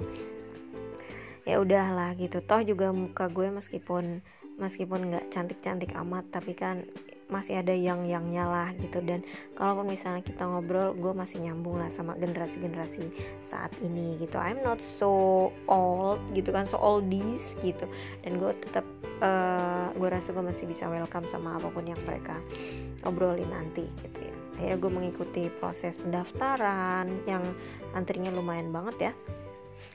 Ya 1.42 1.58
udahlah 1.58 2.14
gitu. 2.22 2.38
Toh 2.44 2.62
juga 2.62 2.94
muka 2.94 3.26
gue 3.32 3.50
meskipun 3.50 4.22
meskipun 4.62 5.10
nggak 5.10 5.26
cantik 5.34 5.60
cantik 5.66 5.92
amat 5.98 6.30
tapi 6.30 6.54
kan 6.54 6.86
masih 7.32 7.64
ada 7.64 7.72
yang 7.72 8.04
yang 8.06 8.28
nyala 8.28 8.76
gitu. 8.78 9.00
Dan 9.02 9.24
kalaupun 9.56 9.90
misalnya 9.90 10.22
kita 10.22 10.44
ngobrol 10.46 10.94
gue 10.94 11.14
masih 11.16 11.42
nyambung 11.42 11.80
lah 11.80 11.90
sama 11.90 12.14
generasi-generasi 12.20 13.08
saat 13.42 13.72
ini 13.82 14.20
gitu. 14.20 14.38
I'm 14.38 14.60
not 14.62 14.84
so 14.84 15.50
old 15.66 16.20
gitu 16.36 16.52
kan 16.52 16.68
so 16.68 16.78
oldies 16.78 17.56
gitu. 17.64 17.88
Dan 18.22 18.38
gue 18.38 18.52
tetap 18.60 18.84
uh, 19.24 19.26
eh, 19.26 19.88
gue 19.96 20.10
rasa 20.12 20.36
gue 20.36 20.44
masih 20.44 20.68
bisa 20.68 20.92
welcome 20.92 21.26
sama 21.32 21.58
apa 21.58 21.72
pun 21.72 21.88
yang 21.88 22.00
mereka 22.04 22.36
obrolin 23.08 23.50
nanti 23.50 23.88
gitu 24.06 24.20
ya. 24.22 24.36
Akhirnya 24.60 24.78
gue 24.78 24.92
mengikuti 24.94 25.44
proses 25.50 25.98
pendaftaran 25.98 27.10
yang 27.26 27.42
antrinya 27.98 28.30
lumayan 28.30 28.70
banget 28.70 29.10
ya 29.10 29.14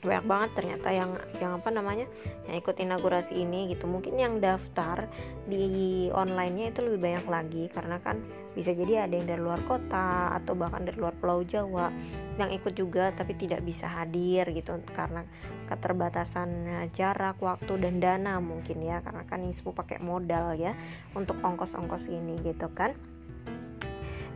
banyak 0.04 0.24
banget 0.28 0.50
ternyata 0.54 0.88
yang 0.92 1.10
yang 1.40 1.52
apa 1.58 1.68
namanya 1.72 2.06
yang 2.46 2.56
ikut 2.60 2.76
inaugurasi 2.78 3.34
ini 3.36 3.72
gitu. 3.72 3.88
Mungkin 3.90 4.14
yang 4.16 4.38
daftar 4.38 5.08
di 5.48 6.06
onlinenya 6.12 6.70
itu 6.74 6.80
lebih 6.84 7.00
banyak 7.02 7.26
lagi 7.26 7.64
karena 7.72 7.98
kan 8.00 8.20
bisa 8.56 8.72
jadi 8.72 9.04
ada 9.04 9.14
yang 9.16 9.28
dari 9.28 9.42
luar 9.42 9.60
kota 9.68 10.32
atau 10.32 10.56
bahkan 10.56 10.84
dari 10.84 10.96
luar 10.96 11.12
pulau 11.16 11.44
Jawa 11.44 11.92
yang 12.40 12.48
ikut 12.52 12.72
juga 12.72 13.12
tapi 13.12 13.36
tidak 13.36 13.60
bisa 13.60 13.84
hadir 13.84 14.48
gitu 14.56 14.80
karena 14.96 15.28
keterbatasan 15.68 16.88
jarak 16.96 17.36
waktu 17.42 17.76
dan 17.80 18.00
dana 18.00 18.38
mungkin 18.38 18.80
ya. 18.80 19.02
Karena 19.02 19.26
kan 19.26 19.44
ISPU 19.44 19.76
pakai 19.76 20.00
modal 20.00 20.56
ya 20.56 20.72
untuk 21.12 21.36
ongkos-ongkos 21.40 22.08
ini 22.08 22.40
gitu 22.44 22.72
kan. 22.72 22.96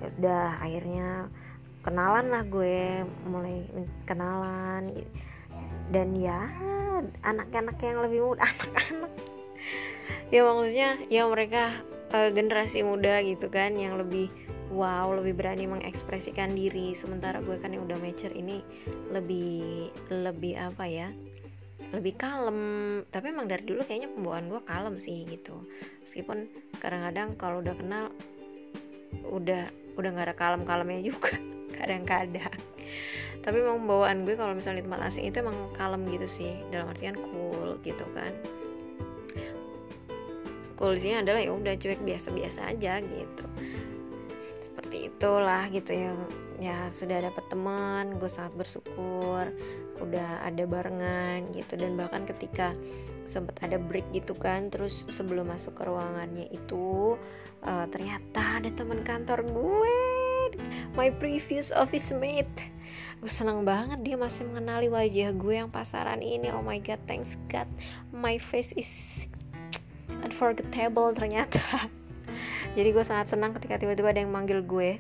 Ya 0.01 0.09
sudah 0.17 0.45
akhirnya 0.65 1.29
kenalan 1.81 2.29
lah 2.29 2.45
gue 2.45 3.09
mulai 3.25 3.65
kenalan 4.05 4.93
dan 5.91 6.15
ya 6.15 6.51
anak-anak 7.27 7.77
yang 7.83 7.99
lebih 8.03 8.21
muda 8.23 8.47
anak-anak. 8.51 9.13
Ya 10.31 10.47
maksudnya 10.47 10.91
ya 11.11 11.27
mereka 11.27 11.75
uh, 12.15 12.31
generasi 12.31 12.87
muda 12.87 13.19
gitu 13.27 13.51
kan 13.51 13.75
yang 13.75 13.99
lebih 13.99 14.31
wow 14.71 15.11
lebih 15.11 15.35
berani 15.35 15.67
mengekspresikan 15.67 16.55
diri. 16.55 16.95
Sementara 16.95 17.43
gue 17.43 17.59
kan 17.59 17.75
yang 17.75 17.85
udah 17.91 17.99
mature 17.99 18.33
ini 18.33 18.63
lebih 19.11 19.91
lebih 20.09 20.55
apa 20.55 20.87
ya 20.87 21.11
lebih 21.91 22.15
kalem. 22.15 22.59
Tapi 23.11 23.35
emang 23.35 23.51
dari 23.51 23.67
dulu 23.67 23.83
kayaknya 23.83 24.15
pembawaan 24.15 24.47
gue 24.47 24.63
kalem 24.63 24.95
sih 25.03 25.27
gitu. 25.27 25.67
Meskipun 26.07 26.47
kadang-kadang 26.79 27.35
kalau 27.35 27.59
udah 27.59 27.75
kenal 27.75 28.05
udah 29.27 29.67
udah 29.99 30.09
nggak 30.15 30.27
ada 30.31 30.37
kalem-kalemnya 30.39 31.03
juga 31.11 31.35
kadang-kadang 31.75 32.55
tapi 33.41 33.65
emang 33.65 33.89
bawaan 33.89 34.29
gue 34.29 34.37
kalau 34.37 34.53
misalnya 34.53 34.85
di 34.85 34.87
tempat 34.89 35.03
asing 35.09 35.25
itu 35.33 35.41
emang 35.41 35.57
kalem 35.73 36.05
gitu 36.13 36.29
sih. 36.29 36.53
Dalam 36.69 36.93
artian 36.93 37.17
cool 37.17 37.81
gitu 37.81 38.05
kan. 38.13 38.33
Cool 40.77 40.97
adalah 40.97 41.41
ya 41.41 41.53
udah 41.53 41.77
cuek 41.77 42.01
biasa-biasa 42.05 42.73
aja 42.73 43.01
gitu. 43.01 43.45
Seperti 44.61 45.09
itulah 45.09 45.69
gitu 45.73 45.93
ya. 45.93 46.13
Ya 46.61 46.79
sudah 46.93 47.25
dapat 47.25 47.45
teman 47.49 48.21
gue 48.21 48.29
sangat 48.29 48.53
bersyukur 48.61 49.49
udah 50.01 50.45
ada 50.45 50.65
barengan 50.69 51.49
gitu. 51.57 51.81
Dan 51.81 51.97
bahkan 51.97 52.29
ketika 52.29 52.77
sempat 53.25 53.57
ada 53.65 53.81
break 53.81 54.05
gitu 54.13 54.37
kan 54.37 54.69
terus 54.69 55.09
sebelum 55.09 55.49
masuk 55.49 55.81
ke 55.81 55.87
ruangannya 55.87 56.51
itu 56.51 57.15
uh, 57.65 57.87
ternyata 57.89 58.61
ada 58.61 58.69
teman 58.77 59.01
kantor 59.01 59.49
gue. 59.49 59.97
My 60.93 61.09
previous 61.09 61.73
office 61.73 62.13
mate 62.13 62.80
gue 63.21 63.29
seneng 63.29 63.69
banget 63.69 64.01
dia 64.01 64.17
masih 64.17 64.49
mengenali 64.49 64.89
wajah 64.89 65.37
gue 65.37 65.55
yang 65.61 65.69
pasaran 65.69 66.25
ini. 66.25 66.49
Oh 66.57 66.65
my 66.65 66.81
god 66.81 66.97
thanks 67.05 67.37
god. 67.53 67.69
My 68.17 68.41
face 68.41 68.73
is 68.81 69.29
unforgettable 70.25 71.13
ternyata. 71.13 71.61
Jadi 72.77 72.89
gue 72.97 73.05
sangat 73.05 73.37
senang 73.37 73.53
ketika 73.53 73.77
tiba-tiba 73.77 74.17
ada 74.17 74.25
yang 74.25 74.33
manggil 74.33 74.65
gue. 74.65 74.97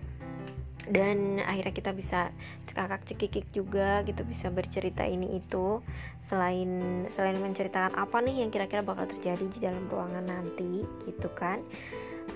Dan 0.90 1.40
akhirnya 1.40 1.72
kita 1.72 1.96
bisa 1.96 2.34
cekakak 2.68 3.08
cekikik 3.08 3.46
juga 3.56 4.04
gitu 4.04 4.20
bisa 4.28 4.52
bercerita 4.52 5.08
ini 5.08 5.40
itu. 5.40 5.80
Selain 6.20 6.68
selain 7.08 7.40
menceritakan 7.40 7.96
apa 7.96 8.20
nih 8.20 8.44
yang 8.44 8.52
kira-kira 8.52 8.84
bakal 8.84 9.08
terjadi 9.08 9.48
di 9.48 9.64
dalam 9.64 9.88
ruangan 9.88 10.28
nanti 10.28 10.84
gitu 11.08 11.32
kan 11.32 11.64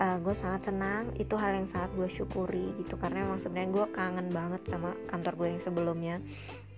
uh, 0.01 0.19
gue 0.23 0.35
sangat 0.35 0.71
senang 0.71 1.11
itu 1.19 1.35
hal 1.39 1.55
yang 1.55 1.69
sangat 1.69 1.91
gue 1.95 2.09
syukuri 2.11 2.75
gitu 2.83 2.99
karena 2.99 3.27
emang 3.27 3.39
sebenarnya 3.39 3.71
gue 3.71 3.87
kangen 3.95 4.29
banget 4.31 4.63
sama 4.67 4.95
kantor 5.11 5.35
gue 5.39 5.49
yang 5.55 5.63
sebelumnya. 5.63 6.17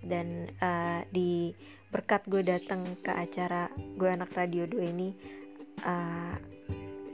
Dan 0.01 0.53
uh, 0.61 1.01
di 1.09 1.51
berkat 1.89 2.27
gue 2.29 2.43
datang 2.43 2.83
ke 3.01 3.09
acara 3.09 3.71
gue 3.97 4.09
anak 4.09 4.29
radio 4.35 4.67
2 4.69 4.93
ini 4.93 5.09
uh, 5.87 6.35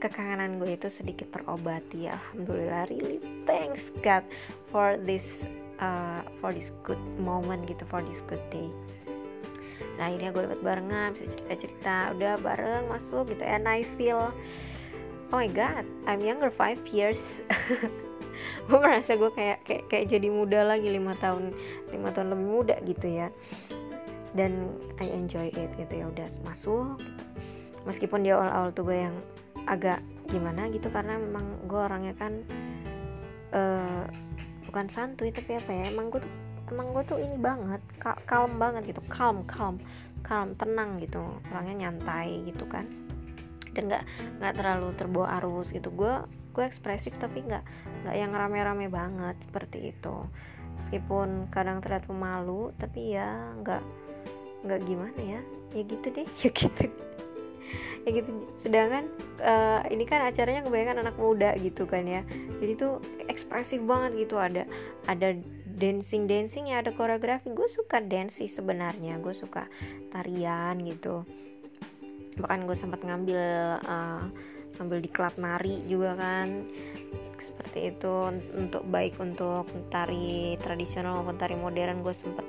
kekangenan 0.02 0.60
gue 0.60 0.76
itu 0.76 0.92
sedikit 0.92 1.32
terobati. 1.32 2.10
Alhamdulillah 2.10 2.90
really 2.92 3.22
thanks 3.48 3.88
God 4.04 4.26
for 4.68 5.00
this 5.00 5.48
uh, 5.80 6.20
for 6.42 6.52
this 6.52 6.74
good 6.84 7.00
moment 7.16 7.64
gitu 7.64 7.88
for 7.88 8.04
this 8.04 8.20
good 8.28 8.42
day. 8.52 8.68
Nah 9.96 10.10
akhirnya 10.10 10.34
gue 10.34 10.42
dapat 10.50 10.60
barengan 10.60 11.08
bisa 11.14 11.24
cerita 11.30 11.54
cerita 11.56 11.96
udah 12.18 12.34
bareng 12.42 12.84
masuk 12.90 13.30
gitu 13.30 13.44
and 13.46 13.64
I 13.64 13.86
feel 13.96 14.34
oh 15.32 15.38
my 15.38 15.48
god 15.48 15.86
I'm 16.04 16.20
younger 16.20 16.50
five 16.50 16.80
years. 16.90 17.44
Gue 18.68 18.78
merasa 18.80 19.14
gue 19.14 19.30
kayak 19.30 19.62
kayak 19.62 19.84
kayak 19.86 20.06
jadi 20.10 20.28
muda 20.28 20.66
lagi 20.66 20.90
lima 20.90 21.14
tahun 21.22 21.54
lima 21.94 22.10
tahun 22.10 22.34
lebih 22.34 22.48
muda 22.48 22.76
gitu 22.82 23.06
ya. 23.06 23.28
Dan 24.34 24.74
I 24.98 25.06
enjoy 25.14 25.54
it 25.54 25.70
gitu 25.78 25.92
ya 25.94 26.10
udah 26.10 26.26
masuk. 26.42 26.98
Meskipun 27.86 28.26
di 28.26 28.34
awal-awal 28.34 28.74
tuh 28.74 28.88
gue 28.90 28.98
yang 29.06 29.16
agak 29.70 30.02
gimana 30.28 30.66
gitu 30.72 30.90
karena 30.90 31.20
memang 31.20 31.46
gue 31.68 31.78
orangnya 31.78 32.14
kan 32.16 32.42
uh, 33.54 34.04
bukan 34.68 34.90
santuy 34.90 35.30
tapi 35.30 35.56
apa 35.60 35.70
ya 35.70 35.84
emang 35.92 36.10
gue 36.10 36.20
tuh 36.20 36.32
emang 36.72 36.90
gue 36.96 37.02
tuh 37.04 37.18
ini 37.20 37.36
banget 37.36 37.80
kal 38.00 38.16
kalem 38.24 38.56
banget 38.56 38.96
gitu 38.96 39.02
calm 39.12 39.44
calm 39.44 39.76
calm 40.24 40.56
tenang 40.56 40.96
gitu 40.98 41.22
orangnya 41.52 41.88
nyantai 41.88 42.42
gitu 42.48 42.64
kan 42.66 42.88
dan 43.74 43.90
nggak 43.90 44.04
nggak 44.40 44.54
terlalu 44.54 44.88
terbawa 44.94 45.42
arus 45.42 45.74
gitu. 45.74 45.90
Gue 45.90 46.22
gue 46.54 46.64
ekspresif 46.64 47.18
tapi 47.18 47.42
nggak 47.42 47.64
nggak 48.06 48.16
yang 48.16 48.30
rame-rame 48.30 48.86
banget 48.86 49.36
seperti 49.42 49.90
itu. 49.90 50.24
Meskipun 50.78 51.50
kadang 51.50 51.82
terlihat 51.82 52.06
pemalu 52.06 52.70
tapi 52.78 53.18
ya 53.18 53.58
nggak 53.60 53.82
nggak 54.64 54.80
gimana 54.86 55.20
ya. 55.20 55.40
Ya 55.74 55.82
gitu 55.82 56.06
deh 56.14 56.26
ya 56.46 56.50
gitu. 56.54 56.86
Ya 58.04 58.10
gitu. 58.14 58.30
Sedangkan 58.60 59.10
uh, 59.42 59.82
ini 59.90 60.06
kan 60.06 60.22
acaranya 60.22 60.62
kebanyakan 60.62 61.02
anak 61.02 61.16
muda 61.18 61.50
gitu 61.58 61.84
kan 61.90 62.06
ya. 62.06 62.22
Jadi 62.62 62.72
tuh 62.78 63.02
ekspresif 63.26 63.82
banget 63.82 64.28
gitu. 64.28 64.38
Ada 64.38 64.68
ada 65.10 65.34
dancing 65.74 66.30
dancing 66.30 66.70
ya 66.70 66.84
ada 66.84 66.94
koreografi. 66.94 67.50
Gue 67.50 67.66
suka 67.66 67.98
dance 67.98 68.38
sih 68.38 68.50
sebenarnya. 68.52 69.18
Gue 69.18 69.34
suka 69.34 69.66
tarian 70.14 70.78
gitu 70.86 71.26
bahkan 72.38 72.66
gue 72.66 72.76
sempat 72.76 73.00
ngambil 73.06 73.42
uh, 73.86 74.26
ngambil 74.78 74.98
di 75.02 75.10
klub 75.10 75.34
nari 75.38 75.82
juga 75.86 76.18
kan. 76.18 76.66
Seperti 77.38 77.94
itu 77.94 78.14
untuk 78.56 78.82
baik 78.90 79.18
untuk 79.22 79.68
tari 79.92 80.58
tradisional 80.58 81.22
maupun 81.22 81.38
tari 81.38 81.54
modern 81.54 82.02
gue 82.02 82.14
sempat 82.14 82.46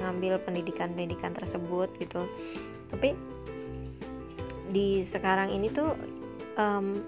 ngambil 0.00 0.40
pendidikan-pendidikan 0.44 1.36
tersebut 1.36 1.92
gitu. 2.00 2.24
Tapi 2.88 3.12
di 4.72 5.04
sekarang 5.04 5.52
ini 5.52 5.68
tuh 5.72 5.92
um, 6.56 7.00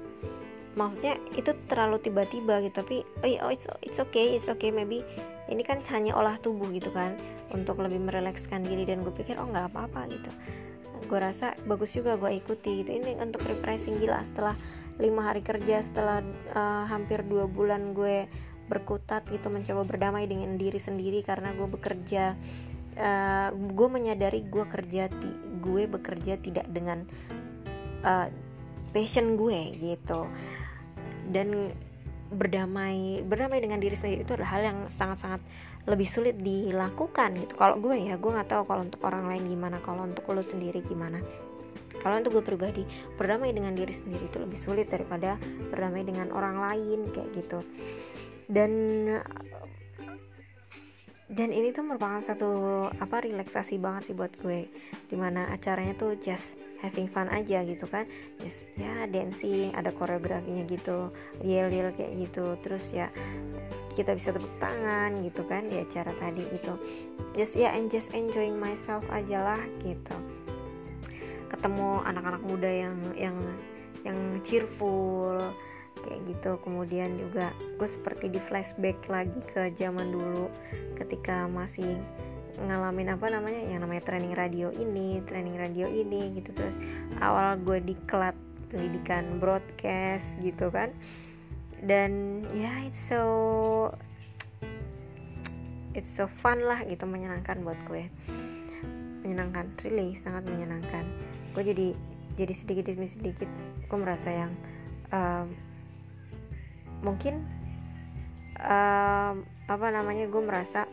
maksudnya 0.76 1.16
itu 1.36 1.56
terlalu 1.68 2.00
tiba-tiba 2.00 2.60
gitu. 2.64 2.84
Tapi 2.84 2.96
oh, 3.40 3.52
it's 3.52 3.68
it's 3.80 4.00
okay 4.00 4.36
it's 4.36 4.52
okay 4.52 4.68
maybe 4.68 5.00
ini 5.48 5.64
kan 5.64 5.80
hanya 5.88 6.12
olah 6.12 6.36
tubuh 6.36 6.68
gitu 6.76 6.92
kan. 6.92 7.16
Untuk 7.48 7.80
lebih 7.80 8.04
merelekskan 8.04 8.60
diri 8.60 8.84
dan 8.84 9.00
gue 9.00 9.14
pikir 9.16 9.40
oh 9.40 9.48
nggak 9.48 9.72
apa-apa 9.72 10.04
gitu 10.12 10.28
gue 11.06 11.18
rasa 11.18 11.54
bagus 11.68 11.94
juga 11.94 12.18
gue 12.18 12.34
ikuti 12.34 12.82
gitu. 12.82 12.90
Ini 12.96 13.20
untuk 13.22 13.44
refreshing 13.46 14.02
gila. 14.02 14.18
Setelah 14.24 14.54
lima 14.98 15.30
hari 15.30 15.46
kerja 15.46 15.78
setelah 15.78 16.24
uh, 16.58 16.84
hampir 16.90 17.22
dua 17.22 17.46
bulan 17.46 17.94
gue 17.94 18.26
berkutat 18.68 19.24
gitu 19.32 19.48
mencoba 19.48 19.86
berdamai 19.86 20.28
dengan 20.28 20.58
diri 20.60 20.76
sendiri 20.76 21.24
karena 21.24 21.56
gue 21.56 21.64
bekerja 21.64 22.36
uh, 22.98 23.48
gue 23.54 23.88
menyadari 23.88 24.44
gue 24.44 24.64
kerja 24.68 25.08
ti 25.08 25.30
gue 25.64 25.88
bekerja 25.88 26.36
tidak 26.42 26.66
dengan 26.68 27.06
uh, 28.04 28.28
passion 28.92 29.38
gue 29.38 29.78
gitu. 29.78 30.26
Dan 31.28 31.72
berdamai 32.28 33.24
berdamai 33.24 33.58
dengan 33.64 33.80
diri 33.80 33.96
sendiri 33.96 34.24
itu 34.24 34.36
adalah 34.36 34.52
hal 34.56 34.62
yang 34.64 34.78
sangat-sangat 34.88 35.40
lebih 35.88 36.04
sulit 36.04 36.36
dilakukan 36.36 37.32
gitu. 37.40 37.56
Kalau 37.56 37.80
gue 37.80 37.96
ya 37.96 38.20
gue 38.20 38.30
nggak 38.30 38.48
tahu 38.52 38.62
kalau 38.68 38.84
untuk 38.84 39.00
orang 39.08 39.32
lain 39.32 39.48
gimana 39.48 39.80
kalau 39.80 40.04
untuk 40.04 40.28
lo 40.28 40.44
sendiri 40.44 40.84
gimana. 40.84 41.24
Kalau 41.98 42.14
untuk 42.20 42.38
gue 42.38 42.44
pribadi 42.44 42.82
berdamai 43.16 43.50
dengan 43.50 43.72
diri 43.74 43.90
sendiri 43.90 44.28
itu 44.28 44.38
lebih 44.38 44.58
sulit 44.60 44.86
daripada 44.92 45.40
berdamai 45.72 46.04
dengan 46.04 46.30
orang 46.30 46.60
lain 46.60 47.08
kayak 47.10 47.32
gitu. 47.32 47.64
Dan 48.46 48.72
dan 51.28 51.52
ini 51.52 51.72
tuh 51.76 51.84
merupakan 51.84 52.24
satu 52.24 52.48
apa 52.88 53.24
relaksasi 53.24 53.80
banget 53.80 54.12
sih 54.12 54.14
buat 54.16 54.32
gue. 54.40 54.68
Di 55.08 55.16
mana 55.16 55.48
acaranya 55.52 55.96
tuh 55.96 56.16
just 56.20 56.60
having 56.78 57.10
fun 57.10 57.26
aja 57.30 57.62
gitu 57.66 57.86
kan. 57.90 58.06
Just 58.42 58.70
ya 58.78 59.06
dancing 59.10 59.74
ada 59.74 59.90
koreografinya 59.94 60.62
gitu 60.66 61.10
real 61.42 61.70
real 61.70 61.90
kayak 61.94 62.14
gitu. 62.18 62.54
Terus 62.62 62.94
ya 62.94 63.10
kita 63.98 64.14
bisa 64.14 64.30
tepuk 64.30 64.52
tangan 64.62 65.26
gitu 65.26 65.42
kan 65.50 65.66
di 65.66 65.82
acara 65.82 66.14
tadi 66.22 66.46
itu 66.54 66.70
just 67.34 67.58
ya 67.58 67.66
yeah, 67.66 67.72
and 67.74 67.90
just 67.90 68.14
enjoying 68.14 68.54
myself 68.54 69.02
aja 69.10 69.42
lah 69.42 69.62
gitu. 69.82 70.14
Ketemu 71.50 72.06
anak-anak 72.06 72.42
muda 72.46 72.70
yang 72.70 72.96
yang 73.18 73.36
yang 74.06 74.18
cheerful 74.46 75.42
kayak 76.06 76.20
gitu. 76.30 76.62
Kemudian 76.62 77.18
juga 77.18 77.50
gue 77.74 77.88
seperti 77.90 78.30
di 78.30 78.38
flashback 78.38 79.02
lagi 79.10 79.40
ke 79.50 79.74
zaman 79.74 80.14
dulu 80.14 80.46
ketika 80.94 81.50
masih 81.50 81.98
ngalamin 82.58 83.14
apa 83.14 83.26
namanya 83.30 83.62
yang 83.70 83.86
namanya 83.86 84.02
training 84.02 84.34
radio 84.34 84.68
ini 84.74 85.22
training 85.24 85.54
radio 85.54 85.86
ini 85.86 86.34
gitu. 86.38 86.50
Terus 86.54 86.76
awal 87.22 87.58
gue 87.62 87.78
di 87.82 87.94
diklat 87.94 88.34
pendidikan 88.68 89.38
broadcast 89.38 90.38
gitu 90.42 90.68
kan. 90.72 90.90
Dan 91.78 92.42
ya 92.52 92.66
yeah, 92.66 92.78
it's 92.90 92.98
so 92.98 93.22
it's 95.94 96.10
so 96.10 96.26
fun 96.26 96.62
lah 96.62 96.82
gitu. 96.86 97.06
Menyenangkan 97.06 97.62
buat 97.62 97.78
gue. 97.86 98.10
Menyenangkan 99.22 99.70
really 99.86 100.18
sangat 100.18 100.42
menyenangkan. 100.46 101.06
Gue 101.54 101.62
jadi 101.62 101.94
jadi 102.38 102.54
sedikit 102.54 102.86
demi 102.86 103.10
sedikit 103.10 103.50
gue 103.90 103.98
merasa 103.98 104.30
yang 104.30 104.52
um, 105.10 105.50
mungkin 107.02 107.42
um, 108.62 109.42
apa 109.66 109.86
namanya 109.90 110.30
gue 110.30 110.42
merasa 110.42 110.86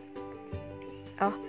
oh 1.22 1.45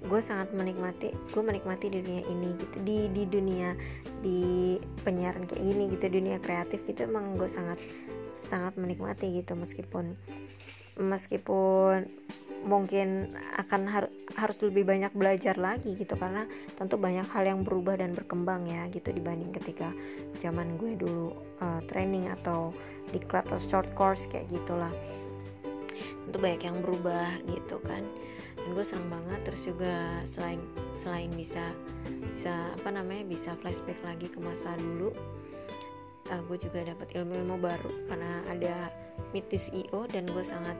gue 0.00 0.20
sangat 0.24 0.48
menikmati 0.56 1.12
gue 1.12 1.42
menikmati 1.44 1.92
di 1.92 2.00
dunia 2.00 2.24
ini 2.24 2.56
gitu. 2.56 2.76
Di 2.80 2.98
di 3.12 3.22
dunia 3.28 3.76
di 4.24 4.40
penyiaran 5.04 5.44
kayak 5.44 5.60
gini 5.60 5.92
gitu 5.92 6.06
dunia 6.08 6.40
kreatif 6.40 6.80
itu 6.88 7.04
emang 7.04 7.36
gue 7.36 7.48
sangat 7.48 7.76
sangat 8.40 8.80
menikmati 8.80 9.28
gitu. 9.36 9.52
Meskipun 9.52 10.16
meskipun 10.96 12.08
mungkin 12.60 13.32
akan 13.56 13.88
har 13.88 14.04
harus 14.36 14.60
lebih 14.64 14.88
banyak 14.88 15.12
belajar 15.12 15.60
lagi 15.60 15.92
gitu. 16.00 16.16
Karena 16.16 16.48
tentu 16.80 16.96
banyak 16.96 17.28
hal 17.28 17.44
yang 17.44 17.60
berubah 17.60 18.00
dan 18.00 18.16
berkembang 18.16 18.64
ya 18.72 18.88
gitu 18.88 19.12
dibanding 19.12 19.52
ketika 19.52 19.92
zaman 20.40 20.80
gue 20.80 20.96
dulu 20.96 21.36
uh, 21.60 21.84
training 21.92 22.32
atau 22.40 22.72
di 23.12 23.20
kelas 23.20 23.52
atau 23.52 23.60
short 23.60 23.90
course 23.92 24.24
kayak 24.32 24.48
gitulah. 24.48 24.92
Tentu 26.24 26.36
banyak 26.40 26.62
yang 26.64 26.80
berubah 26.80 27.36
gitu 27.52 27.76
kan 27.84 28.00
dan 28.70 28.78
gue 28.78 28.86
seneng 28.86 29.10
banget. 29.10 29.40
Terus 29.50 29.62
juga 29.66 29.94
selain 30.30 30.62
selain 30.94 31.26
bisa 31.34 31.74
bisa 32.06 32.70
apa 32.78 32.94
namanya 32.94 33.26
bisa 33.26 33.58
flashback 33.58 33.98
lagi 34.06 34.30
ke 34.30 34.38
masa 34.38 34.78
dulu 34.78 35.10
uh, 36.30 36.38
gue 36.46 36.54
juga 36.62 36.86
dapat 36.86 37.10
ilmu-ilmu 37.18 37.58
baru. 37.58 37.90
Karena 38.06 38.46
ada 38.46 38.94
meet 39.34 39.50
the 39.50 39.58
CEO 39.58 40.06
dan 40.06 40.22
gue 40.30 40.46
sangat 40.46 40.78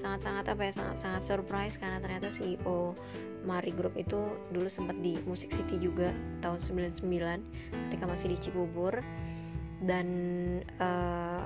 sangat 0.00 0.24
sangat 0.24 0.44
apa 0.48 0.62
ya 0.64 0.72
sangat 0.72 0.96
sangat 0.96 1.22
surprise 1.28 1.76
karena 1.76 2.00
ternyata 2.00 2.32
CEO 2.32 2.96
Mari 3.44 3.76
Group 3.76 4.00
itu 4.00 4.32
dulu 4.48 4.72
sempat 4.72 4.96
di 5.04 5.20
Music 5.28 5.52
City 5.52 5.76
juga 5.76 6.16
tahun 6.40 6.56
99 6.64 7.04
ketika 7.92 8.04
masih 8.08 8.32
di 8.32 8.38
Cibubur. 8.40 8.96
Dan 9.84 10.08
uh, 10.80 11.44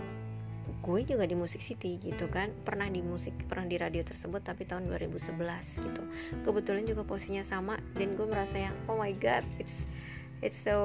gue 0.80 1.00
juga 1.04 1.28
di 1.28 1.36
Music 1.36 1.60
City 1.60 2.00
gitu 2.00 2.26
kan. 2.32 2.50
Pernah 2.64 2.88
di 2.88 3.04
musik 3.04 3.36
pernah 3.46 3.68
di 3.68 3.76
radio 3.76 4.00
tersebut 4.00 4.40
tapi 4.40 4.64
tahun 4.64 4.88
2011 4.88 5.36
gitu. 5.86 6.02
Kebetulan 6.42 6.84
juga 6.88 7.04
posisinya 7.04 7.44
sama 7.44 7.76
dan 7.96 8.16
gue 8.16 8.26
merasa 8.26 8.56
yang 8.56 8.74
oh 8.88 8.96
my 8.96 9.12
god 9.20 9.44
it's 9.60 9.86
it's 10.40 10.56
so 10.56 10.76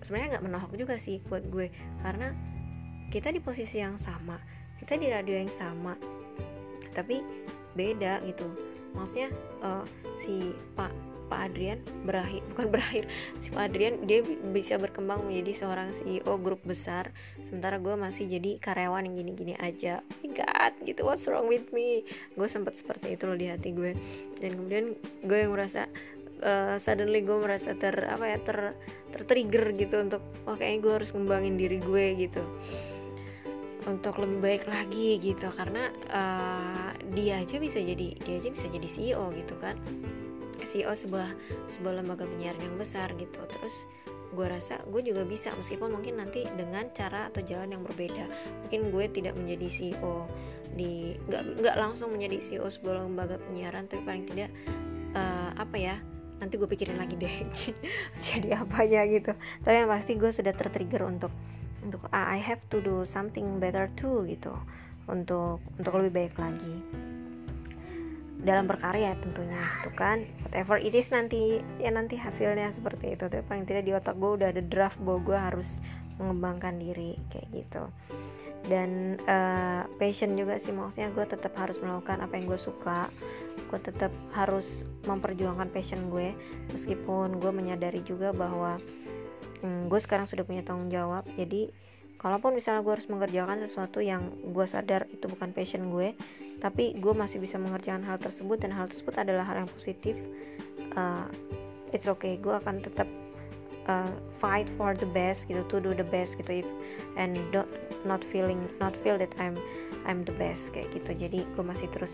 sebenarnya 0.00 0.36
nggak 0.36 0.44
menohok 0.44 0.72
juga 0.76 0.96
sih 0.96 1.20
buat 1.28 1.44
gue. 1.52 1.68
Karena 2.00 2.32
kita 3.12 3.30
di 3.30 3.38
posisi 3.38 3.78
yang 3.78 4.00
sama 4.00 4.40
kita 4.84 4.98
di 4.98 5.08
radio 5.08 5.40
yang 5.40 5.52
sama 5.52 5.94
tapi 6.94 7.22
beda 7.74 8.22
gitu. 8.28 8.46
Maksudnya 8.94 9.32
uh, 9.64 9.82
si 10.14 10.54
Pak 10.78 11.13
Pak 11.28 11.52
Adrian 11.52 11.80
berakhir 12.04 12.42
bukan 12.52 12.66
berakhir 12.68 13.04
si 13.40 13.48
Pak 13.50 13.72
Adrian 13.72 14.04
dia 14.04 14.20
bisa 14.52 14.76
berkembang 14.76 15.24
menjadi 15.24 15.64
seorang 15.64 15.90
CEO 15.96 16.34
grup 16.40 16.60
besar 16.64 17.10
sementara 17.46 17.80
gue 17.80 17.94
masih 17.96 18.28
jadi 18.28 18.58
karyawan 18.60 19.06
yang 19.08 19.16
gini-gini 19.20 19.54
aja. 19.60 20.00
Oh 20.00 20.16
my 20.24 20.30
god 20.34 20.72
gitu 20.84 21.00
what's 21.06 21.24
wrong 21.30 21.46
with 21.48 21.70
me? 21.70 22.04
Gue 22.34 22.48
sempat 22.48 22.76
seperti 22.76 23.14
itu 23.14 23.24
loh 23.28 23.38
di 23.38 23.48
hati 23.48 23.70
gue. 23.72 23.94
Dan 24.40 24.58
kemudian 24.58 24.84
gue 25.24 25.38
yang 25.38 25.52
merasa 25.52 25.88
uh, 26.42 26.76
suddenly 26.80 27.22
gue 27.22 27.36
merasa 27.38 27.76
ter 27.76 27.94
apa 27.94 28.24
ya 28.26 28.38
ter 28.42 28.58
tertrigger 29.14 29.70
gitu 29.78 30.02
untuk 30.02 30.22
oh 30.50 30.58
kayaknya 30.58 30.80
gue 30.82 30.92
harus 31.02 31.10
ngembangin 31.14 31.54
diri 31.56 31.78
gue 31.78 32.04
gitu. 32.26 32.42
Untuk 33.84 34.16
lebih 34.16 34.40
baik 34.40 34.64
lagi 34.64 35.20
gitu 35.20 35.52
karena 35.52 35.92
uh, 36.08 36.90
dia 37.12 37.44
aja 37.44 37.60
bisa 37.60 37.78
jadi 37.84 38.16
dia 38.16 38.34
aja 38.40 38.48
bisa 38.48 38.66
jadi 38.72 38.88
CEO 38.88 39.28
gitu 39.36 39.54
kan 39.60 39.76
CEO 40.64 40.92
sebuah 40.92 41.28
sebuah 41.70 42.02
lembaga 42.02 42.24
penyiaran 42.28 42.60
yang 42.60 42.76
besar 42.76 43.12
gitu. 43.16 43.40
Terus 43.46 43.86
gue 44.34 44.46
rasa 44.50 44.82
gue 44.90 45.00
juga 45.00 45.22
bisa 45.22 45.54
meskipun 45.54 45.94
mungkin 45.94 46.18
nanti 46.18 46.42
dengan 46.58 46.90
cara 46.90 47.30
atau 47.30 47.40
jalan 47.46 47.78
yang 47.78 47.82
berbeda. 47.86 48.26
Mungkin 48.66 48.90
gue 48.90 49.04
tidak 49.14 49.38
menjadi 49.38 49.68
CEO 49.70 50.26
di 50.74 51.14
nggak 51.30 51.62
nggak 51.62 51.76
langsung 51.78 52.10
menjadi 52.10 52.42
CEO 52.42 52.66
sebuah 52.66 53.06
lembaga 53.06 53.38
penyiaran 53.38 53.86
tapi 53.86 54.02
paling 54.02 54.26
tidak 54.26 54.50
uh, 55.14 55.54
apa 55.54 55.76
ya 55.78 55.96
nanti 56.42 56.58
gue 56.58 56.66
pikirin 56.66 56.98
lagi 56.98 57.14
deh 57.14 57.46
jadi 58.26 58.58
apa 58.64 58.82
ya 58.82 59.06
gitu. 59.06 59.32
Tapi 59.62 59.86
yang 59.86 59.90
pasti 59.90 60.18
gue 60.18 60.30
sudah 60.34 60.52
tertrigger 60.52 61.06
untuk 61.06 61.30
untuk 61.86 62.02
uh, 62.10 62.26
I 62.26 62.42
have 62.42 62.64
to 62.74 62.82
do 62.82 63.06
something 63.06 63.62
better 63.62 63.86
too 63.94 64.26
gitu. 64.26 64.52
Untuk 65.04 65.60
untuk 65.78 65.92
lebih 66.00 66.12
baik 66.16 66.34
lagi 66.40 67.04
dalam 68.44 68.68
berkarya 68.68 69.16
tentunya 69.18 69.58
gitu 69.80 69.90
kan. 69.96 70.22
Whatever 70.44 70.76
it 70.76 70.92
is 70.92 71.08
nanti 71.08 71.64
ya 71.80 71.90
nanti 71.90 72.20
hasilnya 72.20 72.68
seperti 72.70 73.16
itu. 73.16 73.26
Tapi 73.26 73.42
paling 73.42 73.64
tidak 73.64 73.88
di 73.88 73.92
otak 73.96 74.14
gue 74.20 74.30
udah 74.38 74.52
ada 74.52 74.62
draft 74.62 75.00
bahwa 75.00 75.20
gue 75.24 75.38
harus 75.38 75.70
mengembangkan 76.20 76.78
diri 76.78 77.16
kayak 77.32 77.48
gitu. 77.50 77.84
Dan 78.64 79.20
uh, 79.28 79.84
passion 80.00 80.36
juga 80.36 80.56
sih 80.56 80.72
maksudnya 80.72 81.12
gue 81.12 81.24
tetap 81.28 81.52
harus 81.56 81.76
melakukan 81.80 82.20
apa 82.20 82.36
yang 82.36 82.46
gue 82.46 82.60
suka. 82.60 83.08
Gue 83.72 83.80
tetap 83.80 84.12
harus 84.36 84.84
memperjuangkan 85.08 85.72
passion 85.72 86.12
gue 86.12 86.36
meskipun 86.70 87.40
gue 87.40 87.50
menyadari 87.50 88.04
juga 88.04 88.30
bahwa 88.30 88.76
hmm, 89.64 89.88
gue 89.88 90.00
sekarang 90.00 90.28
sudah 90.28 90.44
punya 90.44 90.60
tanggung 90.60 90.92
jawab. 90.92 91.24
Jadi 91.34 91.72
kalaupun 92.20 92.56
misalnya 92.56 92.84
gue 92.84 92.92
harus 92.92 93.08
mengerjakan 93.08 93.64
sesuatu 93.64 94.04
yang 94.04 94.32
gue 94.52 94.66
sadar 94.68 95.08
itu 95.12 95.28
bukan 95.28 95.52
passion 95.52 95.88
gue 95.92 96.16
tapi 96.62 96.96
gue 96.96 97.14
masih 97.14 97.42
bisa 97.42 97.58
mengerjakan 97.60 98.04
hal 98.06 98.18
tersebut 98.18 98.62
dan 98.62 98.72
hal 98.72 98.86
tersebut 98.88 99.14
adalah 99.18 99.44
hal 99.46 99.64
yang 99.64 99.70
positif. 99.70 100.16
Uh, 100.94 101.26
it's 101.90 102.06
okay. 102.06 102.38
Gue 102.38 102.54
akan 102.56 102.80
tetap 102.80 103.08
uh, 103.90 104.12
fight 104.40 104.68
for 104.78 104.96
the 104.96 105.08
best 105.12 105.46
gitu 105.50 105.62
to 105.68 105.82
do 105.82 105.92
the 105.92 106.06
best 106.08 106.38
gitu. 106.40 106.64
If 106.64 106.68
and 107.14 107.36
don't 107.54 107.70
not 108.02 108.24
feeling 108.32 108.66
not 108.80 108.94
feel 109.02 109.18
that 109.20 109.32
I'm 109.36 109.58
I'm 110.04 110.24
the 110.24 110.34
best 110.36 110.72
kayak 110.72 110.92
gitu. 110.94 111.14
Jadi 111.16 111.44
gue 111.44 111.64
masih 111.64 111.88
terus 111.92 112.12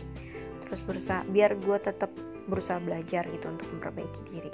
terus 0.66 0.80
berusaha. 0.84 1.22
Biar 1.30 1.54
gue 1.58 1.78
tetap 1.78 2.10
berusaha 2.50 2.82
belajar 2.82 3.26
gitu 3.30 3.46
untuk 3.46 3.68
memperbaiki 3.78 4.20
diri. 4.30 4.52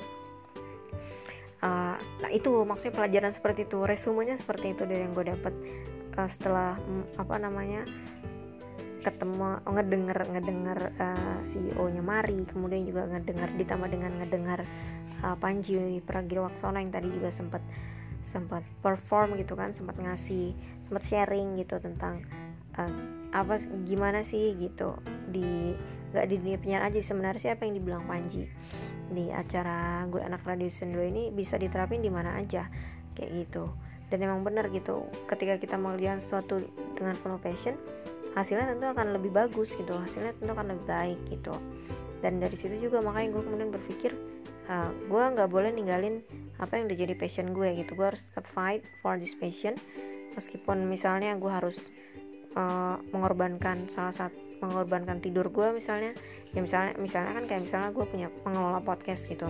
Uh, 1.65 1.97
nah 2.21 2.31
itu 2.31 2.53
maksudnya 2.69 2.95
pelajaran 2.95 3.33
seperti 3.33 3.65
itu. 3.65 3.81
Resumenya 3.81 4.37
seperti 4.37 4.77
itu 4.77 4.85
dari 4.85 5.09
yang 5.09 5.17
gue 5.17 5.33
dapat 5.33 5.55
uh, 6.21 6.29
setelah 6.29 6.77
apa 7.17 7.37
namanya 7.41 7.85
ketemu 9.07 9.63
oh, 9.63 9.73
ngedenger 9.79 10.19
ngedenger 10.35 10.79
uh, 10.99 11.39
CEO-nya 11.47 12.03
Mari 12.03 12.43
kemudian 12.51 12.83
juga 12.83 13.07
ngedenger 13.07 13.55
ditambah 13.55 13.87
dengan 13.87 14.19
ngedenger 14.19 14.67
uh, 15.23 15.39
Panji 15.39 16.03
Pragiwaksono 16.03 16.83
yang 16.83 16.91
tadi 16.91 17.15
juga 17.15 17.31
sempat 17.31 17.63
sempat 18.27 18.67
perform 18.83 19.39
gitu 19.39 19.55
kan 19.55 19.71
sempat 19.71 20.03
ngasih 20.03 20.51
sempat 20.83 21.07
sharing 21.07 21.55
gitu 21.55 21.79
tentang 21.79 22.27
uh, 22.75 22.91
apa 23.31 23.63
gimana 23.87 24.27
sih 24.27 24.59
gitu 24.59 24.99
di 25.31 25.79
nggak 26.11 26.27
di 26.27 26.35
dunia 26.41 26.59
penyiaran 26.59 26.89
aja 26.91 26.99
sebenarnya 27.03 27.41
siapa 27.53 27.67
yang 27.67 27.79
dibilang 27.79 28.05
Panji. 28.07 28.49
Di 29.07 29.31
acara 29.31 30.03
gue 30.11 30.19
anak 30.19 30.43
radio 30.43 30.67
2 30.67 31.13
ini 31.13 31.23
bisa 31.31 31.61
diterapin 31.61 32.03
di 32.03 32.11
mana 32.11 32.39
aja 32.41 32.67
kayak 33.15 33.31
gitu. 33.47 33.71
Dan 34.07 34.23
emang 34.23 34.47
benar 34.47 34.71
gitu 34.71 35.07
ketika 35.27 35.59
kita 35.59 35.77
mengerjakan 35.77 36.23
sesuatu 36.23 36.63
dengan 36.95 37.19
penuh 37.19 37.43
passion 37.43 37.75
hasilnya 38.37 38.77
tentu 38.77 38.85
akan 38.93 39.17
lebih 39.17 39.33
bagus 39.33 39.73
gitu 39.73 39.97
hasilnya 39.97 40.37
tentu 40.37 40.53
akan 40.53 40.77
lebih 40.77 40.87
baik 40.87 41.21
gitu. 41.33 41.57
Dan 42.21 42.37
dari 42.37 42.57
situ 42.57 42.77
juga 42.77 43.01
makanya 43.01 43.41
gue 43.41 43.43
kemudian 43.49 43.71
berpikir 43.73 44.13
uh, 44.69 44.93
gue 44.93 45.23
nggak 45.33 45.49
boleh 45.49 45.73
ninggalin 45.73 46.21
apa 46.61 46.77
yang 46.77 46.93
udah 46.93 46.99
jadi 47.01 47.15
passion 47.17 47.57
gue 47.57 47.81
gitu. 47.81 47.97
Gue 47.97 48.13
harus 48.13 48.21
tetap 48.29 48.45
fight 48.53 48.85
for 49.01 49.17
this 49.17 49.33
passion. 49.33 49.73
Meskipun 50.37 50.85
misalnya 50.85 51.33
gue 51.41 51.49
harus 51.49 51.89
uh, 52.61 53.01
mengorbankan 53.11 53.89
salah 53.89 54.13
satu 54.13 54.37
mengorbankan 54.57 55.21
tidur 55.21 55.53
gue 55.53 55.69
misalnya 55.77 56.17
ya 56.57 56.65
misalnya 56.65 56.97
misalnya 56.97 57.37
kan 57.37 57.45
kayak 57.45 57.63
misalnya 57.69 57.91
gue 57.93 58.05
punya 58.09 58.29
pengelola 58.45 58.81
podcast 58.85 59.25
gitu. 59.29 59.49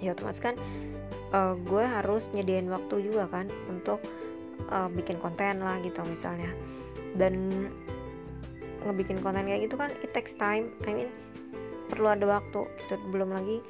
Ya 0.00 0.16
otomatis 0.16 0.40
kan 0.40 0.56
uh, 1.36 1.56
gue 1.56 1.84
harus 1.84 2.28
nyediain 2.32 2.68
waktu 2.68 3.12
juga 3.12 3.28
kan 3.28 3.48
untuk 3.68 4.00
uh, 4.68 4.88
bikin 4.92 5.20
konten 5.20 5.60
lah 5.64 5.80
gitu 5.80 6.04
misalnya 6.04 6.52
dan 7.16 7.34
ngebikin 8.86 9.20
konten 9.20 9.44
kayak 9.44 9.68
gitu 9.68 9.76
kan 9.76 9.90
it 10.04 10.10
takes 10.12 10.34
time. 10.36 10.70
I 10.86 10.92
mean 10.92 11.10
perlu 11.90 12.12
ada 12.12 12.26
waktu 12.40 12.66
gitu. 12.84 12.94
Belum 13.10 13.34
lagi 13.34 13.62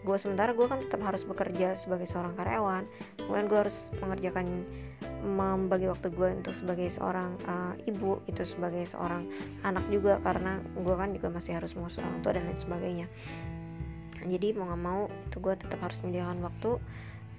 gue 0.00 0.16
sementara 0.16 0.56
gue 0.56 0.64
kan 0.64 0.80
tetap 0.80 1.04
harus 1.04 1.22
bekerja 1.28 1.76
sebagai 1.76 2.08
seorang 2.08 2.32
karyawan. 2.34 2.84
Kemudian 3.20 3.46
gue 3.46 3.58
harus 3.58 3.92
mengerjakan 4.00 4.64
membagi 5.20 5.84
waktu 5.84 6.08
gue 6.16 6.28
untuk 6.32 6.56
sebagai 6.56 6.88
seorang 6.88 7.36
uh, 7.44 7.76
ibu 7.84 8.24
itu 8.24 8.40
sebagai 8.40 8.88
seorang 8.88 9.28
anak 9.68 9.84
juga 9.92 10.16
karena 10.24 10.56
gue 10.80 10.94
kan 10.96 11.12
juga 11.12 11.28
masih 11.28 11.60
harus 11.60 11.76
mengurus 11.76 12.00
orang 12.00 12.24
tua 12.24 12.32
dan 12.32 12.48
lain 12.48 12.56
sebagainya. 12.56 13.06
Jadi 14.20 14.52
mau 14.56 14.68
nggak 14.68 14.82
mau 14.82 15.02
itu 15.08 15.36
gue 15.40 15.54
tetap 15.60 15.80
harus 15.84 16.00
menyediakan 16.04 16.40
waktu 16.44 16.70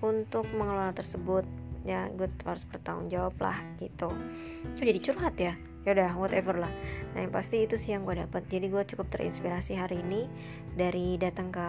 untuk 0.02 0.46
mengelola 0.58 0.94
tersebut 0.94 1.46
ya 1.82 2.10
gue 2.13 2.28
tetap 2.30 2.54
harus 2.56 2.65
bertanggung 2.70 3.10
jawab 3.10 3.36
lah 3.41 3.58
gitu. 3.82 4.13
Itu 4.74 4.82
jadi 4.86 5.00
curhat 5.02 5.36
ya? 5.38 5.54
Ya 5.82 5.98
udah 5.98 6.13
whatever 6.13 6.54
lah. 6.62 6.70
Nah 7.17 7.26
yang 7.26 7.34
pasti 7.34 7.65
itu 7.65 7.74
sih 7.78 7.98
yang 7.98 8.06
gue 8.06 8.22
dapat 8.22 8.46
jadi 8.50 8.70
gue 8.70 8.84
cukup 8.86 9.10
terinspirasi 9.10 9.74
hari 9.74 10.06
ini 10.06 10.30
dari 10.78 11.17
datang 11.17 11.50
ke 11.50 11.67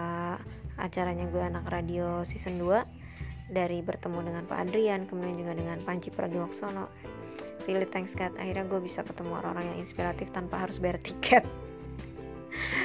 acaranya 0.77 1.25
gue 1.29 1.41
anak 1.41 1.65
radio 1.69 2.21
season 2.21 2.61
2 2.61 3.53
dari 3.53 3.81
bertemu 3.81 4.19
dengan 4.33 4.43
Pak 4.49 4.69
Adrian 4.69 5.05
kemudian 5.09 5.37
juga 5.37 5.53
dengan 5.57 5.77
Panci 5.81 6.13
Pragiwaksono. 6.13 6.89
Really 7.65 7.89
thanks 7.89 8.13
God 8.13 8.37
akhirnya 8.37 8.69
gue 8.69 8.81
bisa 8.81 9.01
ketemu 9.01 9.41
orang-orang 9.41 9.73
yang 9.73 9.79
inspiratif 9.81 10.29
tanpa 10.29 10.61
harus 10.61 10.77
bayar 10.77 11.01
tiket 11.01 11.41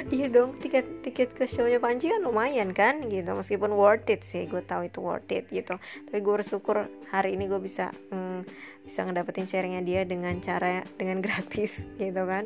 iya 0.09 0.27
dong 0.29 0.57
tiket 0.57 1.05
tiket 1.05 1.33
ke 1.35 1.45
shownya 1.45 1.77
Panji 1.77 2.09
kan 2.09 2.21
lumayan 2.23 2.73
kan 2.73 3.05
gitu. 3.07 3.31
Meskipun 3.33 3.73
worth 3.73 4.09
it 4.09 4.21
sih 4.25 4.45
gue 4.45 4.61
tahu 4.63 4.87
itu 4.87 4.99
worth 4.99 5.29
it 5.31 5.45
gitu. 5.49 5.77
Tapi 5.79 6.17
gue 6.19 6.33
bersyukur 6.41 6.89
hari 7.09 7.35
ini 7.35 7.45
gue 7.47 7.61
bisa 7.61 7.93
mm, 8.11 8.45
bisa 8.85 9.05
ngedapetin 9.05 9.45
sharingnya 9.45 9.81
dia 9.85 10.01
dengan 10.03 10.37
cara 10.41 10.81
dengan 10.97 11.21
gratis 11.25 11.83
gitu 11.97 12.23
kan. 12.25 12.45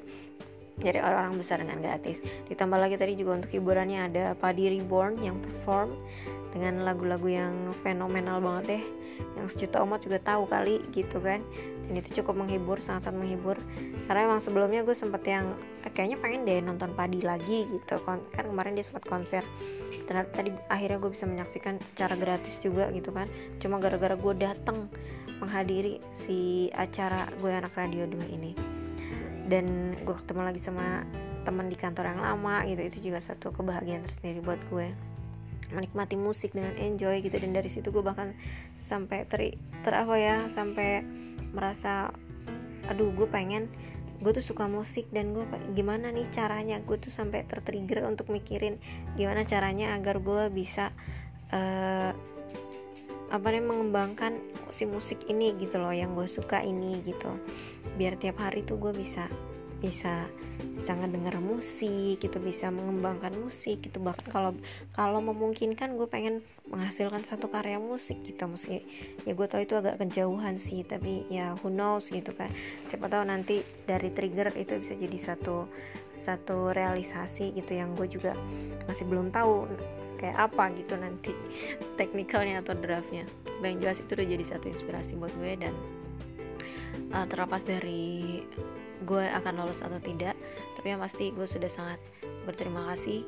Jadi 0.82 0.98
orang-orang 0.98 1.38
besar 1.38 1.62
dengan 1.62 1.78
gratis. 1.86 2.18
Ditambah 2.50 2.80
lagi 2.82 2.98
tadi 2.98 3.14
juga 3.14 3.38
untuk 3.38 3.54
hiburannya 3.54 4.10
ada 4.10 4.24
Padi 4.34 4.74
Reborn 4.74 5.22
yang 5.22 5.38
perform 5.38 5.94
dengan 6.50 6.82
lagu-lagu 6.82 7.30
yang 7.30 7.54
fenomenal 7.86 8.42
banget 8.42 8.82
deh. 8.82 8.84
Yang 9.38 9.48
sejuta 9.54 9.86
umat 9.86 10.02
juga 10.02 10.18
tahu 10.18 10.50
kali 10.50 10.82
gitu 10.90 11.22
kan 11.22 11.46
dan 11.90 12.00
itu 12.00 12.24
cukup 12.24 12.40
menghibur 12.40 12.80
sangat-sangat 12.80 13.18
menghibur. 13.20 13.58
Karena 14.08 14.32
emang 14.32 14.40
sebelumnya 14.40 14.82
gue 14.88 14.96
sempet 14.96 15.24
yang 15.28 15.46
eh, 15.84 15.92
kayaknya 15.92 16.18
pengen 16.20 16.48
deh 16.48 16.60
nonton 16.64 16.92
Padi 16.96 17.20
lagi 17.20 17.68
gitu. 17.68 17.96
Kan 18.08 18.24
kemarin 18.34 18.76
dia 18.76 18.86
sempat 18.88 19.04
konser. 19.08 19.44
Ternyata 20.08 20.30
tadi 20.32 20.50
akhirnya 20.72 20.98
gue 21.00 21.12
bisa 21.12 21.26
menyaksikan 21.28 21.80
secara 21.92 22.16
gratis 22.16 22.56
juga 22.64 22.88
gitu 22.96 23.12
kan. 23.12 23.28
Cuma 23.60 23.80
gara-gara 23.80 24.16
gue 24.16 24.34
datang 24.40 24.88
menghadiri 25.44 26.00
si 26.16 26.72
acara 26.72 27.28
gue 27.44 27.52
anak 27.52 27.76
radio 27.76 28.08
2 28.08 28.36
ini. 28.36 28.52
Dan 29.48 29.98
gue 30.02 30.16
ketemu 30.16 30.42
lagi 30.48 30.62
sama 30.64 31.04
teman 31.44 31.68
di 31.68 31.76
kantor 31.76 32.16
yang 32.16 32.22
lama 32.24 32.64
gitu. 32.64 32.82
Itu 32.82 32.98
juga 33.12 33.20
satu 33.20 33.52
kebahagiaan 33.52 34.08
tersendiri 34.08 34.40
buat 34.40 34.60
gue 34.72 35.13
menikmati 35.72 36.20
musik 36.20 36.52
dengan 36.52 36.76
enjoy 36.76 37.24
gitu. 37.24 37.40
Dan 37.40 37.56
dari 37.56 37.72
situ 37.72 37.94
gue 37.94 38.04
bahkan 38.04 38.36
sampai 38.82 39.24
ter, 39.30 39.56
ter 39.86 39.94
apa 39.94 40.16
ya 40.20 40.36
sampai 40.52 41.06
merasa 41.54 42.12
aduh 42.92 43.16
gue 43.16 43.30
pengen 43.32 43.72
gue 44.24 44.32
tuh 44.32 44.56
suka 44.56 44.72
musik 44.72 45.08
dan 45.12 45.36
gue 45.36 45.44
gimana 45.76 46.12
nih 46.12 46.28
caranya? 46.32 46.80
Gue 46.84 47.00
tuh 47.00 47.12
sampai 47.12 47.44
tertrigger 47.44 48.08
untuk 48.08 48.32
mikirin 48.32 48.80
gimana 49.20 49.44
caranya 49.44 49.96
agar 49.96 50.24
gue 50.24 50.48
bisa 50.52 50.96
uh, 51.52 52.12
apa 53.34 53.48
nih 53.50 53.66
mengembangkan 53.66 54.38
si 54.70 54.86
musik 54.86 55.26
ini 55.26 55.58
gitu 55.58 55.82
loh 55.82 55.92
yang 55.92 56.16
gue 56.16 56.30
suka 56.30 56.64
ini 56.64 57.04
gitu. 57.04 57.36
Biar 58.00 58.16
tiap 58.16 58.40
hari 58.40 58.64
tuh 58.64 58.80
gue 58.80 58.94
bisa 58.96 59.28
bisa 59.84 60.32
bisa 60.80 60.96
ngedenger 60.96 61.44
musik 61.44 62.24
gitu 62.24 62.40
bisa 62.40 62.72
mengembangkan 62.72 63.36
musik 63.36 63.84
gitu. 63.84 64.00
Bahkan 64.00 64.32
kalau 64.32 64.56
kalau 64.96 65.20
memungkinkan 65.20 66.00
gue 66.00 66.08
pengen 66.08 66.40
menghasilkan 66.72 67.28
satu 67.28 67.52
karya 67.52 67.84
musik 67.84 68.24
gitu. 68.24 68.48
Meski 68.48 68.88
ya 69.28 69.36
gue 69.36 69.48
tau 69.52 69.60
itu 69.60 69.76
agak 69.76 70.00
kejauhan 70.00 70.56
sih 70.56 70.88
tapi 70.88 71.28
ya 71.28 71.52
who 71.60 71.68
knows 71.68 72.08
gitu 72.08 72.32
kan. 72.32 72.48
Siapa 72.88 73.12
tahu 73.12 73.28
nanti 73.28 73.60
dari 73.84 74.08
trigger 74.16 74.56
itu 74.56 74.80
bisa 74.80 74.96
jadi 74.96 75.18
satu 75.20 75.68
satu 76.16 76.72
realisasi 76.72 77.52
gitu 77.52 77.76
yang 77.76 77.92
gue 78.00 78.08
juga 78.08 78.32
masih 78.88 79.04
belum 79.04 79.36
tahu 79.36 79.68
kayak 80.24 80.40
apa 80.40 80.72
gitu 80.80 80.96
nanti 80.96 81.36
teknikalnya 82.00 82.64
atau 82.64 82.72
draftnya. 82.80 83.28
Yang 83.60 83.76
jelas 83.84 83.98
itu 84.00 84.12
udah 84.16 84.28
jadi 84.32 84.46
satu 84.48 84.66
inspirasi 84.72 85.20
buat 85.20 85.36
gue 85.36 85.60
dan 85.60 85.76
uh, 87.12 87.26
terlepas 87.28 87.64
dari 87.68 88.40
gue 89.04 89.24
akan 89.28 89.64
lolos 89.64 89.84
atau 89.84 90.00
tidak 90.00 90.36
tapi 90.80 90.92
yang 90.92 91.00
pasti 91.04 91.32
gue 91.32 91.48
sudah 91.48 91.72
sangat 91.72 92.00
berterima 92.44 92.92
kasih 92.92 93.24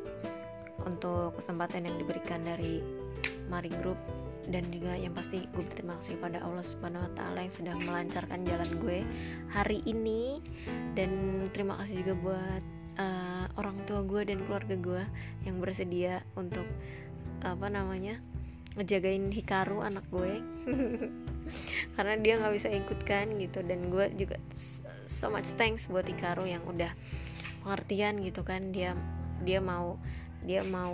untuk 0.84 1.36
kesempatan 1.40 1.88
yang 1.88 1.96
diberikan 1.98 2.44
dari 2.44 2.84
Mari 3.48 3.72
Group. 3.82 3.98
Dan 4.46 4.70
juga 4.70 4.94
yang 4.94 5.18
pasti 5.18 5.42
gue 5.58 5.64
berterima 5.66 5.98
kasih 5.98 6.22
pada 6.22 6.38
Allah 6.46 6.62
Subhanahu 6.62 7.02
Wa 7.10 7.14
Taala 7.18 7.40
yang 7.42 7.54
sudah 7.54 7.76
melancarkan 7.82 8.46
jalan 8.46 8.70
gue 8.78 9.00
hari 9.50 9.82
ini. 9.90 10.38
Dan 10.94 11.10
terima 11.50 11.82
kasih 11.82 12.06
juga 12.06 12.14
buat 12.14 12.64
uh, 13.02 13.46
orang 13.58 13.78
tua 13.90 14.06
gue 14.06 14.22
dan 14.22 14.46
keluarga 14.46 14.76
gue 14.78 15.04
yang 15.50 15.58
bersedia 15.58 16.22
untuk 16.38 16.68
apa 17.42 17.68
namanya 17.74 18.22
ngejagain 18.76 19.32
Hikaru 19.32 19.82
anak 19.82 20.04
gue. 20.12 20.44
Karena 21.96 22.16
dia 22.20 22.34
nggak 22.40 22.54
bisa 22.54 22.70
ikut 22.72 23.00
kan 23.08 23.32
gitu. 23.40 23.64
Dan 23.64 23.88
gue 23.90 24.12
juga 24.20 24.38
so 25.08 25.32
much 25.32 25.56
thanks 25.56 25.88
buat 25.88 26.06
Hikaru 26.06 26.44
yang 26.46 26.64
udah 26.68 26.92
pengertian 27.64 28.20
gitu 28.22 28.44
kan. 28.44 28.76
Dia 28.76 28.94
dia 29.44 29.64
mau 29.64 29.96
dia 30.46 30.62
mau 30.68 30.94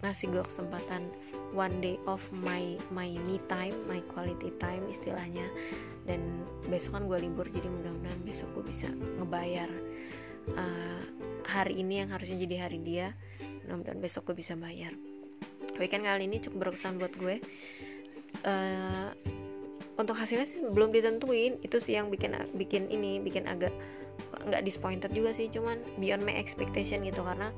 ngasih 0.00 0.32
gue 0.32 0.44
kesempatan 0.48 1.04
one 1.52 1.76
day 1.84 2.00
of 2.08 2.24
my 2.32 2.80
my 2.88 3.12
me 3.28 3.36
time 3.52 3.76
my 3.90 4.00
quality 4.06 4.54
time 4.62 4.86
istilahnya. 4.86 5.44
Dan 6.06 6.46
besok 6.70 6.96
kan 6.96 7.04
gue 7.10 7.18
libur 7.26 7.46
jadi 7.50 7.66
mudah-mudahan 7.66 8.22
besok 8.22 8.54
gue 8.56 8.70
bisa 8.70 8.88
ngebayar 8.90 9.68
uh, 10.54 11.02
hari 11.44 11.82
ini 11.82 12.06
yang 12.06 12.14
harusnya 12.14 12.38
jadi 12.38 12.70
hari 12.70 12.78
dia. 12.86 13.18
Mudah-mudahan 13.66 13.98
besok 13.98 14.30
gue 14.30 14.38
bisa 14.38 14.54
bayar 14.54 14.94
weekend 15.80 16.04
kali 16.04 16.28
ini 16.28 16.38
cukup 16.44 16.68
berkesan 16.68 17.00
buat 17.00 17.16
gue. 17.16 17.40
Uh, 18.44 19.10
untuk 19.96 20.16
hasilnya 20.16 20.44
sih 20.44 20.60
belum 20.60 20.92
ditentuin. 20.92 21.56
Itu 21.64 21.80
sih 21.80 21.96
yang 21.96 22.12
bikin 22.12 22.36
bikin 22.54 22.92
ini 22.92 23.18
bikin 23.18 23.48
agak 23.48 23.72
nggak 24.44 24.62
disappointed 24.62 25.10
juga 25.16 25.32
sih. 25.32 25.48
Cuman 25.48 25.80
beyond 25.96 26.22
my 26.22 26.36
expectation 26.36 27.00
gitu. 27.02 27.24
Karena 27.24 27.48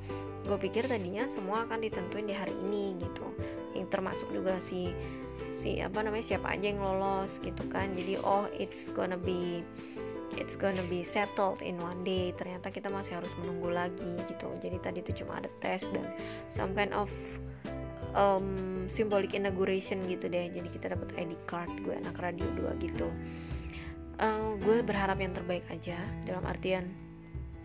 gue 0.47 0.59
pikir 0.59 0.87
tadinya 0.87 1.27
semua 1.27 1.67
akan 1.67 1.83
ditentuin 1.83 2.27
di 2.31 2.35
hari 2.35 2.55
ini 2.67 2.95
gitu. 3.03 3.27
Yang 3.75 3.91
termasuk 3.91 4.31
juga 4.31 4.63
si 4.63 4.95
si 5.53 5.83
apa 5.83 6.01
namanya 6.01 6.37
siapa 6.37 6.55
aja 6.55 6.71
yang 6.71 6.81
lolos 6.81 7.43
gitu 7.43 7.67
kan. 7.69 7.91
Jadi 7.99 8.19
oh 8.23 8.47
it's 8.59 8.91
gonna 8.95 9.19
be 9.19 9.67
it's 10.41 10.57
gonna 10.57 10.83
be 10.89 11.07
settled 11.07 11.63
in 11.63 11.79
one 11.79 12.03
day. 12.03 12.35
Ternyata 12.35 12.75
kita 12.75 12.91
masih 12.91 13.23
harus 13.23 13.31
menunggu 13.43 13.71
lagi 13.71 14.13
gitu. 14.27 14.49
Jadi 14.59 14.77
tadi 14.83 14.99
itu 15.05 15.23
cuma 15.23 15.39
ada 15.39 15.51
tes 15.63 15.87
dan 15.95 16.07
some 16.51 16.75
kind 16.75 16.91
of 16.91 17.07
um, 18.17 18.47
symbolic 18.89 19.37
inauguration 19.37 20.01
gitu 20.09 20.29
deh. 20.29 20.49
Jadi 20.53 20.69
kita 20.73 20.93
dapat 20.97 21.13
ID 21.17 21.33
card 21.49 21.73
gue 21.85 21.95
anak 21.97 22.17
radio 22.21 22.47
2 22.57 22.85
gitu. 22.85 23.09
Uh, 24.21 24.55
gue 24.61 24.85
berharap 24.85 25.19
yang 25.19 25.35
terbaik 25.35 25.67
aja 25.73 25.99
dalam 26.29 26.45
artian 26.47 26.87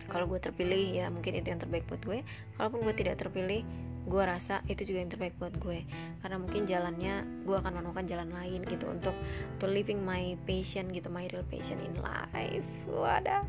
kalau 0.08 0.24
gue 0.24 0.40
terpilih 0.40 1.04
ya 1.04 1.06
mungkin 1.12 1.36
itu 1.36 1.52
yang 1.52 1.60
terbaik 1.60 1.84
buat 1.86 2.00
gue. 2.02 2.24
Kalaupun 2.56 2.80
gue 2.82 2.94
tidak 2.96 3.20
terpilih 3.20 3.62
gue 4.08 4.22
rasa 4.24 4.64
itu 4.72 4.88
juga 4.88 5.04
yang 5.04 5.12
terbaik 5.12 5.36
buat 5.36 5.54
gue. 5.60 5.84
Karena 6.24 6.36
mungkin 6.40 6.64
jalannya 6.64 7.44
gue 7.44 7.56
akan 7.60 7.72
menemukan 7.76 8.08
jalan 8.08 8.32
lain 8.32 8.64
gitu 8.64 8.88
untuk 8.88 9.12
to 9.60 9.68
living 9.68 10.00
my 10.00 10.34
passion 10.48 10.88
gitu 10.96 11.12
my 11.12 11.28
real 11.28 11.44
passion 11.52 11.76
in 11.84 11.92
life. 12.00 12.72
Wadah. 12.88 13.44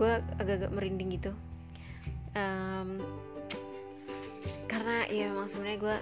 Gue 0.00 0.24
agak-agak 0.40 0.72
merinding 0.72 1.20
gitu. 1.20 1.36
Um, 2.32 3.04
karena 4.78 5.10
ya 5.10 5.26
memang 5.34 5.50
sebenarnya 5.50 5.78
gue 5.82 5.96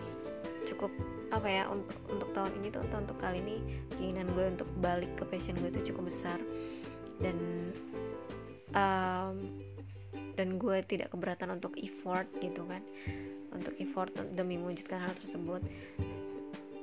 cukup 0.68 0.92
apa 1.32 1.48
ya 1.48 1.64
untuk 1.72 1.96
untuk 2.12 2.28
tahun 2.36 2.52
ini 2.60 2.68
tuh 2.68 2.84
untuk, 2.84 3.08
untuk 3.08 3.18
kali 3.24 3.40
ini 3.40 3.56
keinginan 3.96 4.28
gue 4.36 4.44
untuk 4.52 4.68
balik 4.84 5.08
ke 5.16 5.24
passion 5.24 5.56
gue 5.64 5.72
itu 5.72 5.96
cukup 5.96 6.12
besar. 6.12 6.36
Dan 7.16 7.72
um, 8.76 9.64
dan 10.36 10.60
gue 10.60 10.76
tidak 10.84 11.08
keberatan 11.08 11.56
untuk 11.56 11.72
effort 11.80 12.28
gitu 12.36 12.68
kan. 12.68 12.84
Untuk 13.56 13.72
effort 13.80 14.12
demi 14.36 14.60
mewujudkan 14.60 15.08
hal 15.08 15.16
tersebut. 15.24 15.64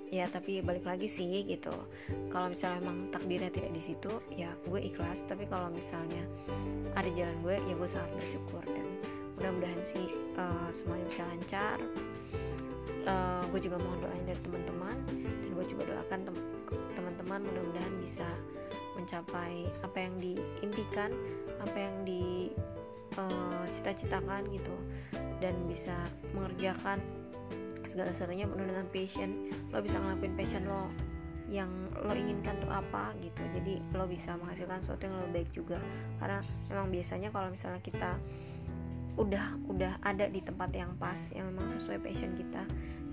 Ya 0.09 0.25
tapi 0.33 0.65
balik 0.65 0.89
lagi 0.89 1.05
sih 1.05 1.45
gitu. 1.45 1.77
Kalau 2.33 2.49
misalnya 2.49 2.89
emang 2.89 3.13
takdirnya 3.13 3.53
tidak 3.53 3.69
di 3.69 3.81
situ 3.93 4.09
ya 4.33 4.49
gue 4.65 4.81
ikhlas. 4.81 5.29
Tapi 5.29 5.45
kalau 5.45 5.69
misalnya 5.69 6.25
ada 6.97 7.09
jalan 7.13 7.37
gue 7.45 7.61
ya 7.61 7.73
gue 7.77 7.89
sangat 7.89 8.09
bersyukur 8.17 8.65
dan 8.65 9.12
mudah-mudahan 9.43 9.83
sih 9.83 10.07
uh, 10.39 10.71
semuanya 10.71 11.03
bisa 11.11 11.27
lancar. 11.27 11.77
Uh, 13.03 13.43
gue 13.51 13.67
juga 13.67 13.75
mohon 13.75 13.99
doain 13.99 14.23
dari 14.23 14.39
teman-teman. 14.39 14.95
Dan 15.11 15.51
gue 15.51 15.65
juga 15.67 15.83
doakan 15.91 16.31
teman-teman 16.95 17.43
mudah-mudahan 17.43 17.93
bisa 17.99 18.23
mencapai 18.95 19.67
apa 19.83 19.97
yang 19.99 20.15
diimpikan 20.23 21.11
apa 21.59 21.75
yang 21.75 21.95
di 22.07 22.55
uh, 23.19 23.67
cita-citakan 23.75 24.47
gitu. 24.55 24.71
Dan 25.43 25.59
bisa 25.67 26.07
mengerjakan 26.31 27.03
segala 27.83 28.15
sesuatunya 28.15 28.47
penuh 28.47 28.63
dengan 28.63 28.87
passion. 28.95 29.51
Lo 29.75 29.83
bisa 29.83 29.99
ngelakuin 29.99 30.39
passion 30.39 30.63
lo 30.63 30.87
yang 31.51 31.67
lo 31.99 32.15
inginkan 32.15 32.55
tuh 32.63 32.71
apa 32.71 33.11
gitu. 33.19 33.43
Jadi 33.59 33.83
lo 33.91 34.07
bisa 34.07 34.39
menghasilkan 34.39 34.79
sesuatu 34.79 35.03
yang 35.03 35.19
lebih 35.27 35.43
baik 35.43 35.49
juga. 35.51 35.83
Karena 36.23 36.39
memang 36.71 36.87
biasanya 36.95 37.27
kalau 37.35 37.51
misalnya 37.51 37.83
kita 37.83 38.15
udah 39.13 39.61
udah 39.69 39.93
ada 40.01 40.25
di 40.29 40.41
tempat 40.41 40.73
yang 40.73 40.97
pas 40.97 41.17
yang 41.33 41.49
memang 41.53 41.69
sesuai 41.69 42.01
passion 42.01 42.33
kita. 42.33 42.65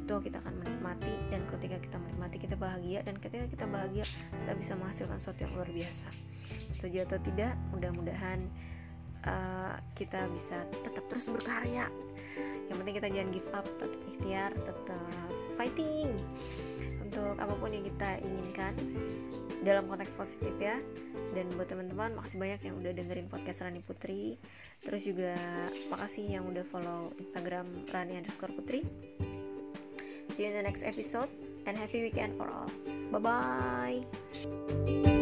Itu 0.04 0.18
kita 0.18 0.42
akan 0.42 0.58
menikmati 0.64 1.12
dan 1.30 1.46
ketika 1.46 1.78
kita 1.78 1.96
menikmati 2.02 2.36
kita 2.42 2.56
bahagia 2.58 3.04
dan 3.06 3.14
ketika 3.22 3.46
kita 3.46 3.64
bahagia 3.70 4.04
kita 4.06 4.52
bisa 4.58 4.72
menghasilkan 4.74 5.16
sesuatu 5.22 5.40
yang 5.46 5.52
luar 5.54 5.70
biasa. 5.70 6.08
Setuju 6.74 6.98
atau 7.06 7.18
tidak 7.22 7.52
mudah-mudahan 7.70 8.40
uh, 9.28 9.76
kita 9.94 10.26
bisa 10.32 10.66
tetap 10.82 11.04
terus 11.06 11.30
berkarya. 11.30 11.86
Yang 12.70 12.76
penting 12.82 12.96
kita 13.02 13.08
jangan 13.10 13.30
give 13.34 13.50
up 13.50 13.66
tetap 13.66 14.00
ikhtiar 14.08 14.50
tetap 14.56 14.78
fighting. 15.58 16.10
Untuk 17.04 17.34
apa 17.36 17.54
pun 17.58 17.70
yang 17.74 17.84
kita 17.84 18.22
inginkan 18.22 18.72
dalam 19.60 19.86
konteks 19.86 20.16
positif 20.16 20.52
ya. 20.58 20.76
Dan 21.36 21.48
buat 21.54 21.68
teman-teman 21.68 22.16
makasih 22.16 22.38
banyak 22.40 22.60
yang 22.66 22.74
udah 22.80 22.92
dengerin 22.96 23.26
podcast 23.28 23.62
Rani 23.62 23.80
Putri. 23.84 24.40
Terus 24.80 25.02
juga 25.04 25.36
makasih 25.92 26.40
yang 26.40 26.44
udah 26.48 26.64
follow 26.68 27.12
Instagram 27.20 27.66
Rani 27.92 28.18
underscore 28.18 28.52
Putri. 28.56 28.82
See 30.30 30.46
you 30.46 30.54
in 30.54 30.56
the 30.56 30.64
next 30.64 30.86
episode 30.86 31.28
and 31.66 31.76
happy 31.76 32.00
weekend 32.00 32.38
for 32.38 32.48
all. 32.48 32.70
Bye 33.10 34.02
bye 34.06 35.19